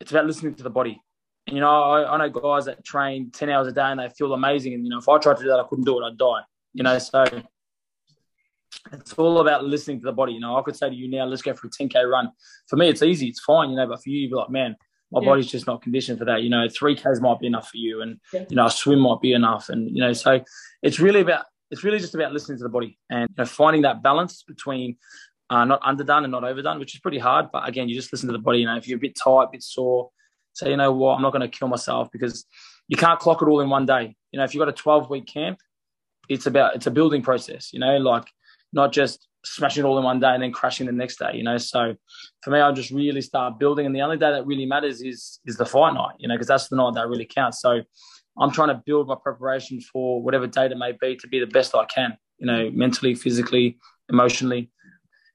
it's 0.00 0.10
about 0.10 0.26
listening 0.26 0.54
to 0.54 0.62
the 0.62 0.70
body. 0.70 1.00
And, 1.46 1.56
You 1.56 1.62
know, 1.62 1.70
I, 1.70 2.14
I 2.14 2.16
know 2.18 2.28
guys 2.28 2.66
that 2.66 2.84
train 2.84 3.30
10 3.30 3.50
hours 3.50 3.66
a 3.66 3.72
day 3.72 3.82
and 3.82 3.98
they 3.98 4.08
feel 4.10 4.32
amazing. 4.32 4.74
And, 4.74 4.84
you 4.84 4.90
know, 4.90 4.98
if 4.98 5.08
I 5.08 5.18
tried 5.18 5.38
to 5.38 5.42
do 5.42 5.48
that, 5.48 5.58
I 5.58 5.64
couldn't 5.68 5.84
do 5.84 6.00
it. 6.00 6.06
I'd 6.06 6.18
die, 6.18 6.42
you 6.74 6.84
know. 6.84 6.98
So 6.98 7.24
it's 8.92 9.12
all 9.14 9.40
about 9.40 9.64
listening 9.64 10.00
to 10.00 10.04
the 10.04 10.12
body. 10.12 10.34
You 10.34 10.40
know, 10.40 10.56
I 10.56 10.62
could 10.62 10.76
say 10.76 10.88
to 10.88 10.94
you 10.94 11.08
now, 11.08 11.24
let's 11.24 11.42
go 11.42 11.54
for 11.54 11.66
a 11.66 11.70
10K 11.70 12.08
run. 12.08 12.30
For 12.68 12.76
me, 12.76 12.88
it's 12.88 13.02
easy. 13.02 13.26
It's 13.28 13.40
fine, 13.40 13.70
you 13.70 13.76
know, 13.76 13.86
but 13.86 14.02
for 14.02 14.10
you, 14.10 14.20
you'd 14.20 14.30
be 14.30 14.36
like, 14.36 14.50
man, 14.50 14.76
my 15.10 15.20
yeah. 15.20 15.26
body's 15.26 15.46
just 15.46 15.66
not 15.66 15.82
conditioned 15.82 16.18
for 16.18 16.24
that. 16.26 16.42
You 16.42 16.50
know, 16.50 16.66
3Ks 16.66 17.20
might 17.20 17.40
be 17.40 17.46
enough 17.46 17.68
for 17.68 17.78
you. 17.78 18.02
And, 18.02 18.20
yeah. 18.32 18.44
you 18.48 18.56
know, 18.56 18.66
a 18.66 18.70
swim 18.70 19.00
might 19.00 19.20
be 19.20 19.32
enough. 19.32 19.68
And, 19.68 19.94
you 19.94 20.02
know, 20.02 20.12
so 20.12 20.40
it's 20.82 21.00
really 21.00 21.20
about, 21.20 21.46
it's 21.70 21.84
really 21.84 21.98
just 21.98 22.14
about 22.14 22.32
listening 22.32 22.58
to 22.58 22.64
the 22.64 22.70
body 22.70 22.98
and 23.10 23.28
you 23.30 23.34
know, 23.38 23.44
finding 23.44 23.82
that 23.82 24.02
balance 24.02 24.42
between 24.42 24.96
uh, 25.50 25.64
not 25.64 25.80
underdone 25.82 26.24
and 26.24 26.32
not 26.32 26.44
overdone, 26.44 26.78
which 26.78 26.94
is 26.94 27.00
pretty 27.00 27.18
hard. 27.18 27.46
But 27.52 27.68
again, 27.68 27.88
you 27.88 27.94
just 27.94 28.12
listen 28.12 28.26
to 28.28 28.32
the 28.32 28.38
body. 28.38 28.60
You 28.60 28.66
know, 28.66 28.76
if 28.76 28.86
you're 28.86 28.98
a 28.98 29.00
bit 29.00 29.16
tight, 29.16 29.44
a 29.44 29.50
bit 29.52 29.62
sore, 29.62 30.10
say, 30.54 30.70
you 30.70 30.76
know 30.76 30.92
what, 30.92 31.14
I'm 31.14 31.22
not 31.22 31.32
going 31.32 31.48
to 31.48 31.48
kill 31.48 31.68
myself 31.68 32.08
because 32.12 32.44
you 32.88 32.96
can't 32.96 33.20
clock 33.20 33.42
it 33.42 33.46
all 33.46 33.60
in 33.60 33.70
one 33.70 33.86
day. 33.86 34.14
You 34.32 34.38
know, 34.38 34.44
if 34.44 34.54
you've 34.54 34.60
got 34.60 34.68
a 34.68 34.72
12 34.72 35.08
week 35.08 35.26
camp, 35.26 35.58
it's 36.28 36.46
about, 36.46 36.74
it's 36.74 36.86
a 36.86 36.90
building 36.90 37.22
process, 37.22 37.72
you 37.72 37.80
know, 37.80 37.96
like 37.96 38.26
not 38.72 38.92
just 38.92 39.27
smashing 39.44 39.84
it 39.84 39.86
all 39.86 39.98
in 39.98 40.04
one 40.04 40.20
day 40.20 40.28
and 40.28 40.42
then 40.42 40.52
crashing 40.52 40.86
the 40.86 40.92
next 40.92 41.18
day, 41.18 41.32
you 41.34 41.42
know. 41.42 41.56
So 41.58 41.94
for 42.42 42.50
me, 42.50 42.60
I 42.60 42.72
just 42.72 42.90
really 42.90 43.20
start 43.20 43.58
building. 43.58 43.86
And 43.86 43.94
the 43.94 44.02
only 44.02 44.16
day 44.16 44.30
that 44.30 44.46
really 44.46 44.66
matters 44.66 45.00
is, 45.00 45.40
is 45.46 45.56
the 45.56 45.66
fight 45.66 45.94
night, 45.94 46.14
you 46.18 46.28
know, 46.28 46.34
because 46.34 46.48
that's 46.48 46.68
the 46.68 46.76
night 46.76 46.94
that 46.94 47.08
really 47.08 47.26
counts. 47.26 47.60
So 47.60 47.80
I'm 48.38 48.50
trying 48.50 48.68
to 48.68 48.82
build 48.84 49.08
my 49.08 49.16
preparation 49.20 49.80
for 49.80 50.22
whatever 50.22 50.46
date 50.46 50.72
it 50.72 50.78
may 50.78 50.92
be 51.00 51.16
to 51.16 51.28
be 51.28 51.40
the 51.40 51.46
best 51.46 51.74
I 51.74 51.84
can, 51.86 52.16
you 52.38 52.46
know, 52.46 52.70
mentally, 52.72 53.14
physically, 53.14 53.78
emotionally. 54.08 54.70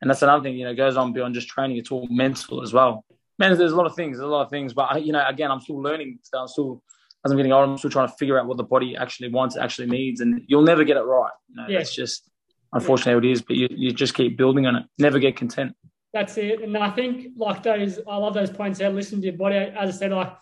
And 0.02 0.10
that's 0.10 0.22
another 0.22 0.44
thing, 0.44 0.58
you 0.58 0.66
know, 0.66 0.76
goes 0.76 0.98
on 0.98 1.14
beyond 1.14 1.34
just 1.34 1.48
training. 1.48 1.78
It's 1.78 1.92
all 1.92 2.08
mental 2.10 2.62
as 2.62 2.74
well 2.74 3.06
man, 3.40 3.58
there's 3.58 3.72
a 3.72 3.76
lot 3.76 3.86
of 3.86 3.96
things, 3.96 4.18
there's 4.18 4.28
a 4.28 4.32
lot 4.32 4.44
of 4.44 4.50
things, 4.50 4.74
but 4.74 5.04
you 5.06 5.12
know, 5.12 5.24
again, 5.28 5.52
I'm 5.52 5.60
still 5.60 5.82
learning. 5.82 6.20
So 6.22 6.40
I'm 6.40 6.48
still, 6.48 6.84
as 7.26 7.32
I'm 7.32 7.38
getting 7.38 7.52
older, 7.52 7.72
I'm 7.72 7.78
still 7.78 7.90
trying 7.90 8.08
to 8.08 8.14
figure 8.16 8.40
out 8.40 8.48
what 8.48 8.58
the 8.58 8.64
body 8.64 8.96
actually 8.96 9.30
wants, 9.30 9.58
actually 9.58 9.88
needs, 9.88 10.22
and 10.22 10.42
you'll 10.48 10.64
never 10.64 10.84
get 10.84 10.98
it 10.98 11.02
right. 11.02 11.32
You 11.50 11.56
know, 11.56 11.68
yeah. 11.68 11.80
It's 11.80 11.96
just 11.96 12.30
unfortunately 12.74 13.28
yeah. 13.28 13.32
it 13.32 13.34
is, 13.34 13.42
but 13.42 13.56
you, 13.56 13.68
you 13.72 13.92
just 13.92 14.14
keep 14.14 14.38
building 14.38 14.66
on 14.66 14.76
it. 14.76 14.84
Never 14.98 15.20
get 15.20 15.36
content. 15.36 15.76
That's 16.14 16.38
it, 16.38 16.62
and 16.62 16.78
I 16.78 16.92
think 16.92 17.30
like 17.36 17.64
those, 17.64 18.00
I 18.08 18.18
love 18.18 18.34
those 18.34 18.52
points 18.52 18.80
there. 18.80 18.90
Listen 18.90 19.20
to 19.22 19.28
your 19.28 19.38
body, 19.38 19.56
as 19.56 19.96
I 19.96 19.98
said, 19.98 20.12
like 20.12 20.34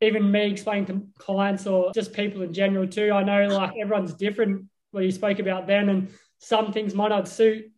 even 0.00 0.30
me 0.30 0.50
explaining 0.50 0.86
to 0.86 1.06
clients 1.18 1.66
or 1.66 1.92
just 1.92 2.14
people 2.14 2.40
in 2.42 2.54
general 2.54 2.86
too. 2.86 3.12
I 3.12 3.22
know 3.22 3.54
like 3.54 3.72
everyone's 3.78 4.14
different. 4.14 4.66
What 4.92 5.04
you 5.04 5.12
spoke 5.12 5.38
about 5.38 5.66
then, 5.66 5.88
and 5.88 6.08
some 6.38 6.72
things 6.72 6.94
might 6.94 7.08
not 7.08 7.28
suit 7.28 7.70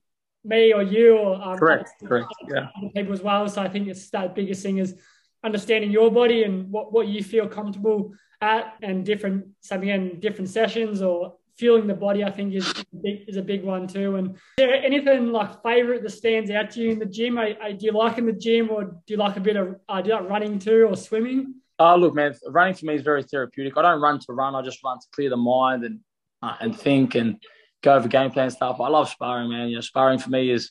me 0.44 0.72
or 0.72 0.82
you 0.82 1.18
or 1.18 1.40
um, 1.42 1.58
correct, 1.58 1.90
correct, 2.04 2.32
yeah, 2.48 2.68
people 2.94 3.12
as 3.12 3.22
well. 3.22 3.48
So 3.48 3.60
I 3.60 3.68
think 3.68 3.88
it's 3.88 4.08
that 4.10 4.34
biggest 4.34 4.62
thing 4.62 4.78
is 4.78 4.96
understanding 5.44 5.90
your 5.90 6.10
body 6.10 6.44
and 6.44 6.70
what, 6.70 6.92
what 6.92 7.08
you 7.08 7.22
feel 7.22 7.48
comfortable 7.48 8.12
at, 8.40 8.74
and 8.82 9.04
different 9.04 9.46
something 9.60 9.88
in 9.88 10.20
different 10.20 10.48
sessions 10.48 11.02
or 11.02 11.34
feeling 11.56 11.86
the 11.86 11.94
body. 11.94 12.24
I 12.24 12.30
think 12.30 12.54
is 12.54 12.70
a 12.70 12.96
big, 13.02 13.24
is 13.28 13.36
a 13.36 13.42
big 13.42 13.64
one 13.64 13.86
too. 13.86 14.16
And 14.16 14.36
there 14.56 14.72
anything 14.74 15.32
like 15.32 15.62
favorite 15.62 16.02
that 16.02 16.10
stands 16.10 16.50
out 16.50 16.70
to 16.72 16.80
you 16.80 16.90
in 16.90 16.98
the 16.98 17.06
gym? 17.06 17.38
I, 17.38 17.56
I, 17.62 17.72
do 17.72 17.86
you 17.86 17.92
like 17.92 18.18
in 18.18 18.26
the 18.26 18.32
gym 18.32 18.70
or 18.70 18.84
do 18.84 19.00
you 19.08 19.16
like 19.16 19.36
a 19.36 19.40
bit 19.40 19.56
of 19.56 19.76
uh, 19.88 20.00
do 20.00 20.10
you 20.10 20.16
like 20.16 20.28
running 20.28 20.58
too 20.58 20.86
or 20.88 20.96
swimming? 20.96 21.54
Oh, 21.78 21.96
look, 21.96 22.14
man, 22.14 22.34
running 22.46 22.74
for 22.74 22.86
me 22.86 22.94
is 22.94 23.02
very 23.02 23.22
therapeutic. 23.22 23.76
I 23.76 23.82
don't 23.82 24.00
run 24.00 24.20
to 24.20 24.32
run. 24.32 24.54
I 24.54 24.62
just 24.62 24.84
run 24.84 24.98
to 24.98 25.06
clear 25.12 25.30
the 25.30 25.36
mind 25.36 25.84
and 25.84 26.00
uh, 26.42 26.56
and 26.60 26.78
think 26.78 27.14
and 27.14 27.38
go 27.82 27.94
over 27.94 28.08
game 28.08 28.30
plan 28.30 28.50
stuff. 28.50 28.80
I 28.80 28.88
love 28.88 29.08
sparring, 29.08 29.50
man. 29.50 29.68
You 29.68 29.76
know, 29.76 29.80
sparring 29.80 30.18
for 30.18 30.30
me 30.30 30.50
is, 30.50 30.70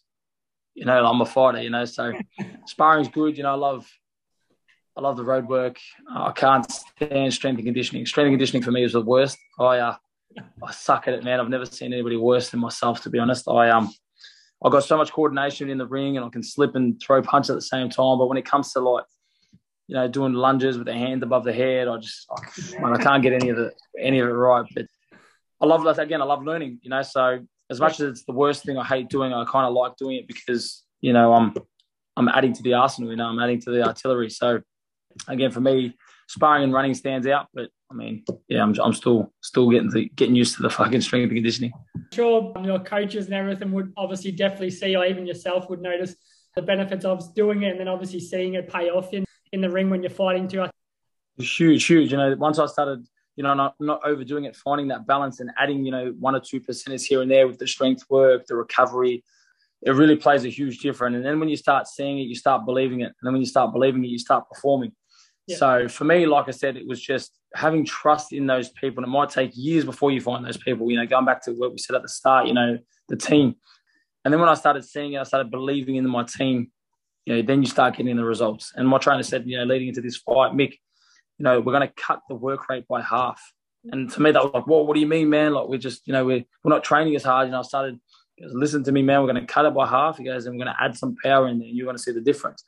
you 0.74 0.86
know, 0.86 1.06
I'm 1.06 1.22
a 1.22 1.26
fighter, 1.26 1.62
you 1.62 1.70
know, 1.70 1.86
so 1.86 2.14
sparring's 2.66 3.10
good. 3.10 3.38
You 3.38 3.44
know, 3.44 3.52
I 3.52 3.56
love, 3.56 3.90
I 4.98 5.02
love 5.02 5.18
the 5.18 5.24
road 5.24 5.48
work. 5.48 5.78
I 6.10 6.32
can't 6.32 6.70
stand 6.72 7.34
strength 7.34 7.58
and 7.58 7.66
conditioning. 7.66 8.06
Strength 8.06 8.28
and 8.28 8.34
conditioning 8.34 8.64
for 8.64 8.72
me 8.72 8.84
is 8.84 8.94
the 8.94 9.02
worst. 9.02 9.38
I, 9.60 9.78
uh, 9.78 9.96
I 10.64 10.72
suck 10.72 11.08
at 11.08 11.14
it, 11.14 11.24
man. 11.24 11.40
I've 11.40 11.50
never 11.50 11.66
seen 11.66 11.94
anybody 11.94 12.18
worse 12.18 12.50
than 12.50 12.60
myself, 12.60 13.02
to 13.04 13.10
be 13.10 13.20
honest. 13.20 13.48
I 13.48 13.70
um, 13.70 13.92
I 14.64 14.70
got 14.70 14.84
so 14.84 14.98
much 14.98 15.12
coordination 15.12 15.70
in 15.70 15.78
the 15.78 15.88
ring, 15.88 16.18
and 16.18 16.26
I 16.26 16.30
can 16.30 16.44
slip 16.44 16.76
and 16.76 17.02
throw 17.02 17.22
punches 17.22 17.50
at 17.50 17.56
the 17.56 17.62
same 17.62 17.90
time. 17.90 18.18
But 18.20 18.28
when 18.28 18.38
it 18.38 18.46
comes 18.46 18.72
to 18.74 18.80
like, 18.80 19.06
you 19.88 19.96
know, 19.96 20.08
doing 20.08 20.34
lunges 20.34 20.78
with 20.78 20.88
the 20.88 20.94
hand 20.94 21.24
above 21.24 21.44
the 21.44 21.54
head, 21.54 21.88
I 21.88 21.98
just, 21.98 22.28
I, 22.32 22.80
man, 22.80 22.94
I 22.94 23.02
can't 23.02 23.24
get 23.24 23.34
any 23.34 23.50
of 23.50 23.58
it, 23.58 23.74
any 24.00 24.20
of 24.20 24.28
it 24.28 24.32
right. 24.32 24.66
But 24.76 24.86
I 25.60 25.66
love 25.66 25.84
that 25.84 26.00
again. 26.00 26.22
I 26.22 26.26
love 26.26 26.44
learning. 26.44 26.80
You 26.84 26.92
know, 26.92 27.02
so 27.02 27.40
as 27.70 27.80
much 27.80 28.00
as 28.00 28.12
it's 28.12 28.24
the 28.26 28.34
worst 28.34 28.64
thing 28.64 28.78
I 28.78 28.86
hate 28.86 29.10
doing, 29.10 29.34
I 29.34 29.44
kind 29.46 29.66
of 29.66 29.74
like 29.74 29.96
doing 29.98 30.18
it 30.18 30.28
because 30.28 30.84
you 31.02 31.14
know 31.14 31.34
I'm 31.34 31.54
I'm 32.16 32.30
adding 32.30 32.54
to 32.54 32.64
the 32.64 32.76
arsenal. 32.76 33.10
You 33.10 33.18
know, 33.18 33.28
I'm 33.28 33.40
adding 33.40 33.62
to 33.62 33.72
the 33.72 33.88
artillery. 33.88 34.30
So 34.30 34.62
again, 35.28 35.52
for 35.52 35.62
me, 35.62 35.96
sparring 36.28 36.64
and 36.64 36.74
running 36.74 36.94
stands 36.94 37.26
out. 37.26 37.48
But 37.54 37.70
I 37.92 37.94
mean, 37.94 38.24
yeah, 38.48 38.64
I'm, 38.64 38.74
I'm 38.82 38.94
still 38.94 39.34
still 39.42 39.70
getting 39.70 39.92
to, 39.92 40.06
getting 40.06 40.36
used 40.36 40.56
to 40.56 40.62
the 40.62 40.70
fucking 40.70 41.02
strength 41.02 41.24
and 41.24 41.34
conditioning. 41.34 41.74
Sure, 42.14 42.54
your 42.64 42.80
coaches 42.80 43.26
and 43.26 43.34
everything 43.36 43.72
would 43.74 43.92
obviously 43.98 44.32
definitely 44.32 44.72
see, 44.72 44.96
or 44.96 45.06
even 45.06 45.28
yourself 45.28 45.70
would 45.70 45.82
notice 45.82 46.16
the 46.56 46.62
benefits 46.62 47.06
of 47.06 47.36
doing 47.36 47.64
it, 47.64 47.72
and 47.72 47.80
then 47.80 47.88
obviously 47.88 48.20
seeing 48.20 48.54
it 48.54 48.70
pay 48.70 48.90
off 48.90 49.14
in 49.14 49.26
in 49.52 49.62
the 49.62 49.70
ring 49.70 49.90
when 49.90 50.02
you're 50.02 50.10
fighting 50.10 50.48
too. 50.48 50.66
Huge, 51.38 51.86
huge. 51.86 52.12
You 52.12 52.18
know, 52.18 52.36
once 52.38 52.60
I 52.60 52.66
started, 52.68 53.06
you 53.36 53.44
know, 53.44 53.54
not 53.54 53.76
not 53.80 54.02
overdoing 54.06 54.46
it, 54.46 54.56
finding 54.56 54.88
that 54.88 55.06
balance 55.06 55.42
and 55.42 55.52
adding, 55.58 55.86
you 55.86 55.92
know, 55.92 56.16
one 56.18 56.36
or 56.36 56.40
two 56.40 56.62
percenters 56.62 57.04
here 57.04 57.22
and 57.22 57.30
there 57.30 57.48
with 57.48 57.60
the 57.60 57.68
strength 57.68 58.04
work, 58.10 58.48
the 58.48 58.56
recovery, 58.56 59.24
it 59.82 59.92
really 59.92 60.16
plays 60.16 60.46
a 60.46 60.50
huge 60.50 60.80
difference. 60.80 61.16
And 61.16 61.26
then 61.26 61.40
when 61.40 61.50
you 61.50 61.58
start 61.58 61.88
seeing 61.88 62.20
it, 62.20 62.24
you 62.24 62.36
start 62.36 62.66
believing 62.66 63.02
it, 63.02 63.08
and 63.08 63.16
then 63.24 63.34
when 63.34 63.42
you 63.42 63.48
start 63.48 63.74
believing 63.74 64.06
it, 64.06 64.08
you 64.08 64.20
start 64.20 64.48
performing. 64.50 64.94
So 65.50 65.88
for 65.88 66.06
me, 66.06 66.26
like 66.26 66.48
I 66.48 66.52
said, 66.52 66.78
it 66.78 66.88
was 66.88 67.02
just 67.02 67.38
having 67.54 67.86
trust 67.86 68.32
in 68.32 68.48
those 68.48 68.70
people. 68.70 69.04
And 69.04 69.12
it 69.12 69.16
might 69.16 69.30
take 69.30 69.52
years 69.54 69.84
before 69.84 70.12
you 70.12 70.22
find 70.22 70.46
those 70.46 70.58
people. 70.58 70.90
You 70.90 70.98
know, 70.98 71.06
going 71.06 71.26
back 71.26 71.44
to 71.44 71.52
what 71.52 71.72
we 71.72 71.78
said 71.78 71.96
at 71.96 72.04
the 72.04 72.10
start, 72.10 72.48
you 72.48 72.54
know, 72.54 72.78
the 73.10 73.18
team. 73.18 73.56
And 74.24 74.34
then 74.34 74.40
when 74.40 74.50
I 74.50 74.54
started 74.54 74.86
seeing 74.86 75.14
it, 75.14 75.20
I 75.20 75.24
started 75.24 75.52
believing 75.52 75.96
in 75.96 76.08
my 76.08 76.24
team. 76.24 76.72
You 77.26 77.36
know, 77.36 77.42
then 77.42 77.62
you 77.62 77.68
start 77.68 77.98
getting 77.98 78.16
the 78.16 78.24
results. 78.24 78.72
And 78.76 78.88
my 78.88 78.98
trainer 78.98 79.24
said, 79.24 79.46
you 79.46 79.58
know, 79.58 79.66
leading 79.66 79.90
into 79.90 80.02
this 80.02 80.18
fight, 80.18 80.54
Mick, 80.54 80.72
you 81.38 81.44
know, 81.44 81.60
we're 81.60 81.74
going 81.74 81.88
to 81.88 81.94
cut 81.94 82.22
the 82.30 82.36
work 82.36 82.70
rate 82.70 82.88
by 82.88 83.02
half. 83.02 83.42
And 83.92 84.10
to 84.12 84.22
me, 84.22 84.32
that 84.32 84.44
was 84.44 84.54
like, 84.54 84.68
well, 84.68 84.86
what 84.86 84.94
do 84.94 85.00
you 85.00 85.08
mean, 85.08 85.30
man? 85.30 85.54
Like, 85.54 85.68
we're 85.68 85.80
just, 85.80 86.08
you 86.08 86.14
know, 86.14 86.24
we're, 86.24 86.46
we're 86.64 86.70
not 86.70 86.84
training 86.84 87.16
as 87.16 87.24
hard. 87.24 87.50
Know, 87.50 87.60
I 87.60 87.64
started, 87.64 88.00
goes, 88.40 88.54
listen 88.54 88.84
to 88.84 88.92
me, 88.92 89.02
man, 89.02 89.22
we're 89.22 89.32
going 89.32 89.46
to 89.46 89.52
cut 89.52 89.66
it 89.66 89.74
by 89.74 89.88
half. 89.88 90.18
He 90.18 90.24
goes, 90.24 90.46
and 90.46 90.56
we're 90.56 90.64
going 90.64 90.76
to 90.76 90.84
add 90.84 90.96
some 90.96 91.16
power 91.24 91.48
in 91.48 91.60
there. 91.60 91.68
And 91.68 91.76
you're 91.76 91.86
going 91.86 91.98
to 91.98 92.02
see 92.02 92.12
the 92.12 92.22
difference. 92.22 92.64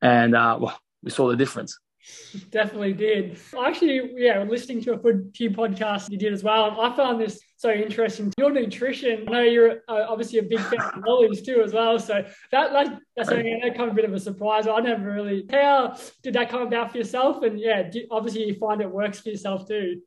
And, 0.00 0.34
uh, 0.34 0.58
well, 0.60 0.78
we 1.02 1.10
saw 1.10 1.28
the 1.28 1.36
difference. 1.36 1.78
Definitely 2.50 2.92
did. 2.92 3.38
Actually, 3.58 4.12
yeah, 4.16 4.42
listening 4.42 4.82
to 4.82 4.94
a 4.94 4.98
few 5.34 5.50
podcasts 5.50 6.10
you 6.10 6.18
did 6.18 6.32
as 6.32 6.42
well. 6.42 6.80
I 6.80 6.94
found 6.94 7.20
this 7.20 7.40
so 7.56 7.70
interesting. 7.70 8.32
Your 8.38 8.50
nutrition, 8.50 9.24
I 9.28 9.30
know 9.30 9.42
you're 9.42 9.82
uh, 9.88 10.06
obviously 10.08 10.38
a 10.38 10.42
big 10.42 10.60
fan 10.60 10.80
of 10.80 11.04
lollies 11.06 11.42
too 11.42 11.62
as 11.62 11.72
well. 11.72 11.98
So 11.98 12.24
that, 12.52 12.72
that 12.72 12.98
that's 13.16 13.28
something 13.28 13.60
that 13.62 13.76
kind 13.76 13.90
of 13.90 13.92
a 13.92 13.96
bit 13.96 14.04
of 14.04 14.12
a 14.12 14.20
surprise. 14.20 14.66
I 14.66 14.80
never 14.80 15.12
really, 15.12 15.46
how 15.50 15.96
did 16.22 16.34
that 16.34 16.50
come 16.50 16.62
about 16.62 16.92
for 16.92 16.98
yourself? 16.98 17.42
And 17.42 17.58
yeah, 17.58 17.90
obviously 18.10 18.46
you 18.46 18.54
find 18.54 18.80
it 18.80 18.90
works 18.90 19.20
for 19.20 19.30
yourself 19.30 19.66
too. 19.66 20.00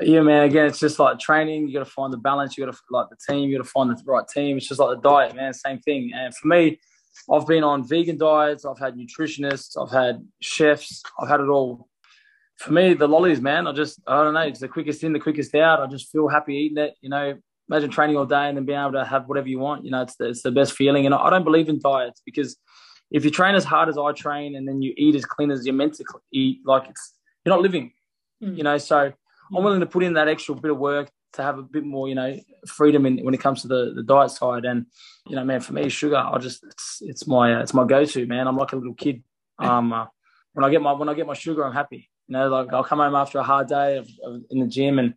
Yeah, 0.00 0.22
man. 0.22 0.44
Again, 0.44 0.66
it's 0.66 0.80
just 0.80 0.98
like 0.98 1.18
training. 1.18 1.68
You 1.68 1.74
got 1.74 1.84
to 1.84 1.90
find 1.90 2.12
the 2.12 2.16
balance. 2.16 2.56
You 2.56 2.64
got 2.64 2.72
to 2.72 2.78
like 2.90 3.08
the 3.10 3.16
team. 3.16 3.50
You 3.50 3.58
got 3.58 3.64
to 3.64 3.70
find 3.70 3.90
the 3.90 4.02
right 4.06 4.26
team. 4.26 4.56
It's 4.56 4.66
just 4.66 4.80
like 4.80 4.96
the 4.96 5.08
diet, 5.08 5.36
man. 5.36 5.52
Same 5.52 5.78
thing. 5.80 6.12
And 6.14 6.34
for 6.34 6.48
me, 6.48 6.80
I've 7.30 7.46
been 7.46 7.64
on 7.64 7.86
vegan 7.86 8.18
diets, 8.18 8.64
I've 8.64 8.78
had 8.78 8.96
nutritionists, 8.96 9.80
I've 9.80 9.92
had 9.92 10.26
chefs, 10.40 11.02
I've 11.18 11.28
had 11.28 11.40
it 11.40 11.48
all. 11.48 11.88
For 12.56 12.72
me, 12.72 12.94
the 12.94 13.08
lollies, 13.08 13.40
man, 13.40 13.66
I 13.66 13.72
just, 13.72 14.00
I 14.06 14.22
don't 14.22 14.34
know, 14.34 14.40
it's 14.40 14.60
the 14.60 14.68
quickest 14.68 15.02
in, 15.02 15.12
the 15.12 15.20
quickest 15.20 15.54
out. 15.54 15.80
I 15.80 15.86
just 15.86 16.10
feel 16.10 16.28
happy 16.28 16.54
eating 16.54 16.78
it. 16.78 16.94
You 17.00 17.08
know, 17.08 17.38
imagine 17.68 17.90
training 17.90 18.16
all 18.16 18.26
day 18.26 18.48
and 18.48 18.56
then 18.56 18.66
being 18.66 18.78
able 18.78 18.92
to 18.92 19.04
have 19.04 19.26
whatever 19.26 19.48
you 19.48 19.58
want. 19.58 19.84
You 19.84 19.92
know, 19.92 20.02
it's 20.02 20.16
the, 20.16 20.28
it's 20.28 20.42
the 20.42 20.50
best 20.50 20.74
feeling. 20.74 21.06
And 21.06 21.14
I 21.14 21.30
don't 21.30 21.44
believe 21.44 21.68
in 21.68 21.80
diets 21.80 22.20
because 22.24 22.56
if 23.10 23.24
you 23.24 23.30
train 23.30 23.54
as 23.54 23.64
hard 23.64 23.88
as 23.88 23.96
I 23.96 24.12
train 24.12 24.56
and 24.56 24.68
then 24.68 24.82
you 24.82 24.92
eat 24.96 25.14
as 25.14 25.24
clean 25.24 25.50
as 25.50 25.64
you're 25.64 25.74
meant 25.74 25.94
to 25.94 26.04
eat, 26.32 26.60
like 26.66 26.88
it's, 26.88 27.14
you're 27.44 27.54
not 27.54 27.62
living, 27.62 27.92
mm. 28.42 28.56
you 28.56 28.62
know. 28.62 28.76
So 28.76 29.12
I'm 29.56 29.64
willing 29.64 29.80
to 29.80 29.86
put 29.86 30.02
in 30.02 30.14
that 30.14 30.28
extra 30.28 30.54
bit 30.54 30.70
of 30.70 30.78
work 30.78 31.10
to 31.34 31.42
have 31.42 31.58
a 31.58 31.62
bit 31.62 31.84
more, 31.84 32.08
you 32.08 32.14
know, 32.14 32.38
freedom 32.66 33.06
in, 33.06 33.24
when 33.24 33.34
it 33.34 33.40
comes 33.40 33.62
to 33.62 33.68
the, 33.68 33.92
the 33.94 34.02
diet 34.02 34.30
side. 34.30 34.64
And 34.64 34.86
you 35.26 35.36
know, 35.36 35.44
man, 35.44 35.60
for 35.60 35.72
me, 35.72 35.88
sugar, 35.88 36.16
I 36.16 36.38
just 36.38 36.64
it's 36.64 36.98
it's 37.00 37.26
my 37.26 37.54
uh, 37.54 37.60
it's 37.60 37.74
my 37.74 37.84
go 37.84 38.04
to, 38.04 38.26
man. 38.26 38.46
I'm 38.46 38.56
like 38.56 38.72
a 38.72 38.76
little 38.76 38.94
kid. 38.94 39.22
Um, 39.58 39.92
uh, 39.92 40.06
when 40.52 40.64
I 40.64 40.70
get 40.70 40.82
my 40.82 40.92
when 40.92 41.08
I 41.08 41.14
get 41.14 41.26
my 41.26 41.34
sugar, 41.34 41.64
I'm 41.64 41.72
happy. 41.72 42.10
You 42.28 42.34
know, 42.34 42.48
like 42.48 42.72
I'll 42.72 42.84
come 42.84 42.98
home 42.98 43.14
after 43.14 43.38
a 43.38 43.42
hard 43.42 43.68
day 43.68 43.96
of, 43.96 44.08
of, 44.24 44.42
in 44.50 44.60
the 44.60 44.66
gym 44.66 44.98
and 44.98 45.14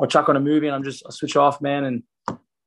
I'll 0.00 0.06
chuck 0.06 0.28
on 0.28 0.36
a 0.36 0.40
movie 0.40 0.66
and 0.66 0.74
I'm 0.74 0.84
just 0.84 1.04
I 1.06 1.10
switch 1.10 1.36
off, 1.36 1.60
man, 1.60 1.84
and 1.84 2.02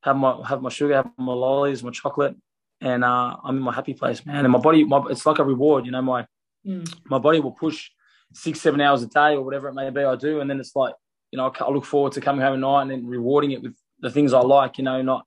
have 0.02 0.16
my 0.16 0.40
have 0.48 0.62
my 0.62 0.70
sugar, 0.70 0.96
have 0.96 1.10
my 1.18 1.34
lollies, 1.34 1.84
my 1.84 1.92
chocolate, 1.92 2.36
and 2.82 3.04
uh, 3.04 3.36
I'm 3.44 3.58
in 3.58 3.64
my 3.64 3.74
happy 3.74 3.94
place, 3.94 4.26
man. 4.26 4.46
And 4.46 4.52
my 4.52 4.60
body, 4.60 4.84
my, 4.84 5.04
it's 5.10 5.26
like 5.26 5.40
a 5.40 5.44
reward, 5.44 5.86
you 5.86 5.92
know. 5.92 6.02
My 6.02 6.28
mm. 6.66 6.92
my 7.08 7.18
body 7.18 7.40
will 7.40 7.52
push 7.52 7.90
six, 8.34 8.62
seven 8.62 8.82
hours 8.82 9.04
a 9.04 9.08
day 9.08 9.36
or 9.36 9.42
whatever 9.42 9.68
it 9.68 9.74
may 9.74 9.90
be. 9.90 10.04
I 10.04 10.16
do, 10.16 10.42
and 10.42 10.50
then 10.50 10.60
it's 10.60 10.76
like 10.76 10.94
you 11.36 11.42
know, 11.42 11.52
I 11.60 11.70
look 11.70 11.84
forward 11.84 12.14
to 12.14 12.22
coming 12.22 12.40
home 12.40 12.54
at 12.54 12.60
night 12.60 12.84
and 12.84 12.92
then 12.92 13.06
rewarding 13.06 13.52
it 13.52 13.62
with 13.62 13.76
the 14.00 14.10
things 14.10 14.32
I 14.32 14.40
like, 14.40 14.78
you 14.78 14.86
know, 14.86 15.02
not, 15.02 15.26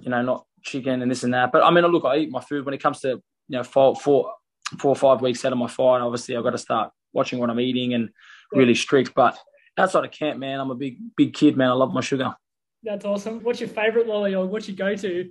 you 0.00 0.08
know, 0.08 0.22
not 0.22 0.46
chicken 0.62 1.02
and 1.02 1.10
this 1.10 1.22
and 1.22 1.34
that. 1.34 1.52
But 1.52 1.62
I 1.62 1.70
mean, 1.70 1.84
look, 1.84 2.06
I 2.06 2.16
eat 2.16 2.30
my 2.30 2.40
food 2.40 2.64
when 2.64 2.72
it 2.72 2.82
comes 2.82 3.00
to, 3.00 3.08
you 3.08 3.22
know, 3.48 3.62
four, 3.62 3.94
four, 3.94 4.32
four 4.78 4.90
or 4.90 4.96
five 4.96 5.20
weeks 5.20 5.44
out 5.44 5.52
of 5.52 5.58
my 5.58 5.68
fight. 5.68 6.00
Obviously, 6.00 6.34
I've 6.34 6.44
got 6.44 6.52
to 6.52 6.58
start 6.58 6.92
watching 7.12 7.40
what 7.40 7.50
I'm 7.50 7.60
eating 7.60 7.92
and 7.92 8.08
really 8.52 8.74
strict. 8.74 9.12
But 9.14 9.38
outside 9.76 10.06
of 10.06 10.12
camp, 10.12 10.38
man, 10.38 10.60
I'm 10.60 10.70
a 10.70 10.74
big, 10.74 10.96
big 11.14 11.34
kid, 11.34 11.58
man. 11.58 11.68
I 11.68 11.74
love 11.74 11.92
my 11.92 12.00
sugar. 12.00 12.34
That's 12.82 13.04
awesome. 13.04 13.40
What's 13.40 13.60
your 13.60 13.68
favorite 13.68 14.06
lolly 14.06 14.34
or 14.34 14.46
what's 14.46 14.66
your 14.66 14.78
go 14.78 14.96
to? 14.96 15.30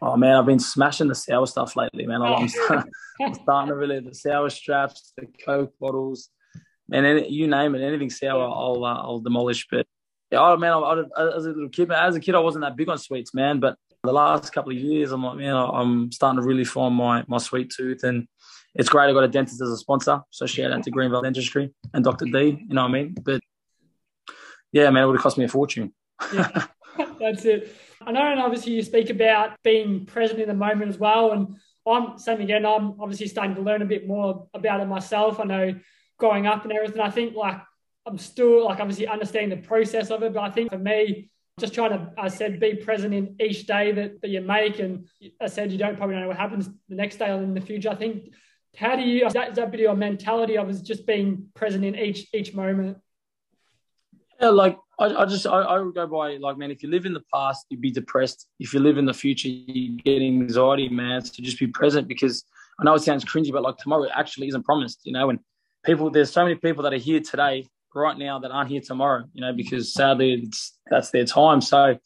Oh 0.00 0.16
man, 0.16 0.36
I've 0.36 0.46
been 0.46 0.60
smashing 0.60 1.08
the 1.08 1.16
sour 1.16 1.46
stuff 1.46 1.74
lately, 1.74 2.06
man. 2.06 2.22
I'm, 2.22 2.46
starting, 2.46 2.92
I'm 3.20 3.34
starting 3.34 3.70
to 3.70 3.74
really 3.74 3.98
the 3.98 4.14
sour 4.14 4.48
straps, 4.50 5.14
the 5.16 5.26
Coke 5.44 5.74
bottles, 5.80 6.30
and 6.92 7.26
you 7.26 7.46
name 7.46 7.74
it, 7.74 7.82
anything 7.82 8.10
sour, 8.10 8.42
I'll 8.42 8.84
uh, 8.84 8.94
I'll 8.94 9.20
demolish. 9.20 9.66
But 9.70 9.86
yeah, 10.30 10.40
oh 10.40 10.56
man, 10.56 10.72
I, 10.72 11.02
I, 11.16 11.36
as 11.36 11.46
a 11.46 11.50
little 11.50 11.68
kid, 11.68 11.90
as 11.92 12.16
a 12.16 12.20
kid, 12.20 12.34
I 12.34 12.40
wasn't 12.40 12.64
that 12.64 12.76
big 12.76 12.88
on 12.88 12.98
sweets, 12.98 13.34
man. 13.34 13.60
But 13.60 13.76
the 14.04 14.12
last 14.12 14.52
couple 14.52 14.72
of 14.72 14.78
years, 14.78 15.12
I'm 15.12 15.24
like, 15.24 15.36
man, 15.36 15.54
I'm 15.54 16.12
starting 16.12 16.40
to 16.40 16.46
really 16.46 16.64
find 16.64 16.94
my 16.94 17.24
my 17.26 17.38
sweet 17.38 17.72
tooth, 17.74 18.04
and 18.04 18.26
it's 18.74 18.88
great. 18.88 19.08
I 19.08 19.12
got 19.12 19.24
a 19.24 19.28
dentist 19.28 19.60
as 19.60 19.70
a 19.70 19.76
sponsor, 19.76 20.20
so 20.30 20.46
shout 20.46 20.72
out 20.72 20.82
to 20.84 20.90
Greenville 20.90 21.22
Dentistry 21.22 21.72
and 21.92 22.04
Dr. 22.04 22.26
D. 22.26 22.64
You 22.68 22.74
know 22.74 22.82
what 22.82 22.88
I 22.88 22.92
mean? 22.92 23.14
But 23.22 23.40
yeah, 24.72 24.90
man, 24.90 25.04
it 25.04 25.06
would 25.06 25.16
have 25.16 25.22
cost 25.22 25.38
me 25.38 25.44
a 25.44 25.48
fortune. 25.48 25.92
yeah, 26.32 26.66
that's 27.20 27.44
it. 27.44 27.74
I 28.00 28.12
know, 28.12 28.22
and 28.22 28.40
obviously 28.40 28.72
you 28.72 28.82
speak 28.82 29.10
about 29.10 29.56
being 29.62 30.06
present 30.06 30.40
in 30.40 30.48
the 30.48 30.54
moment 30.54 30.88
as 30.90 30.98
well, 30.98 31.32
and 31.32 31.56
I'm 31.86 32.18
same 32.18 32.40
again. 32.40 32.66
I'm 32.66 33.00
obviously 33.00 33.28
starting 33.28 33.54
to 33.56 33.62
learn 33.62 33.82
a 33.82 33.86
bit 33.86 34.06
more 34.06 34.48
about 34.54 34.80
it 34.80 34.86
myself. 34.86 35.40
I 35.40 35.44
know 35.44 35.74
growing 36.18 36.46
up 36.46 36.64
and 36.64 36.72
everything. 36.72 37.00
I 37.00 37.10
think 37.10 37.34
like 37.34 37.60
I'm 38.06 38.18
still 38.18 38.64
like 38.64 38.80
obviously 38.80 39.06
understanding 39.06 39.58
the 39.60 39.66
process 39.66 40.10
of 40.10 40.22
it, 40.22 40.34
but 40.34 40.40
I 40.40 40.50
think 40.50 40.70
for 40.70 40.78
me, 40.78 41.30
just 41.58 41.74
trying 41.74 41.90
to, 41.90 42.12
I 42.16 42.28
said, 42.28 42.60
be 42.60 42.74
present 42.74 43.12
in 43.12 43.36
each 43.40 43.66
day 43.66 43.90
that, 43.92 44.20
that 44.22 44.28
you 44.28 44.40
make. 44.40 44.78
And 44.78 45.08
I 45.40 45.48
said, 45.48 45.72
you 45.72 45.78
don't 45.78 45.96
probably 45.96 46.16
know 46.16 46.28
what 46.28 46.36
happens 46.36 46.70
the 46.88 46.94
next 46.94 47.16
day 47.16 47.30
or 47.30 47.42
in 47.42 47.52
the 47.52 47.60
future. 47.60 47.90
I 47.90 47.96
think, 47.96 48.32
how 48.76 48.94
do 48.94 49.02
you, 49.02 49.28
that, 49.30 49.56
that 49.56 49.70
bit 49.70 49.80
of 49.80 49.84
your 49.84 49.96
mentality 49.96 50.56
of 50.56 50.70
is 50.70 50.82
just 50.82 51.04
being 51.04 51.48
present 51.54 51.84
in 51.84 51.96
each, 51.96 52.28
each 52.32 52.54
moment? 52.54 52.98
Yeah, 54.40 54.50
like 54.50 54.78
I, 55.00 55.06
I 55.06 55.24
just, 55.24 55.46
I, 55.46 55.62
I 55.62 55.78
would 55.80 55.94
go 55.94 56.06
by 56.06 56.36
like, 56.36 56.56
man, 56.58 56.70
if 56.70 56.82
you 56.82 56.90
live 56.90 57.06
in 57.06 57.12
the 57.12 57.24
past, 57.34 57.66
you'd 57.70 57.80
be 57.80 57.90
depressed. 57.90 58.46
If 58.60 58.72
you 58.72 58.78
live 58.78 58.96
in 58.96 59.04
the 59.04 59.14
future, 59.14 59.48
you 59.48 59.96
get 59.96 60.22
anxiety, 60.22 60.88
man. 60.88 61.24
So 61.24 61.42
just 61.42 61.58
be 61.58 61.66
present 61.66 62.06
because 62.06 62.44
I 62.78 62.84
know 62.84 62.94
it 62.94 63.02
sounds 63.02 63.24
cringy, 63.24 63.50
but 63.52 63.62
like 63.62 63.78
tomorrow 63.78 64.06
actually 64.14 64.46
isn't 64.48 64.62
promised, 64.62 65.00
you 65.02 65.12
know, 65.12 65.30
and 65.30 65.40
people, 65.84 66.10
there's 66.10 66.32
so 66.32 66.42
many 66.42 66.56
people 66.56 66.82
that 66.84 66.92
are 66.92 66.98
here 66.98 67.20
today, 67.20 67.66
right 67.94 68.18
now, 68.18 68.38
that 68.38 68.50
aren't 68.50 68.70
here 68.70 68.80
tomorrow, 68.80 69.24
you 69.32 69.40
know, 69.40 69.52
because 69.52 69.92
sadly 69.92 70.48
that's 70.90 71.10
their 71.10 71.24
time. 71.24 71.60
So 71.60 71.98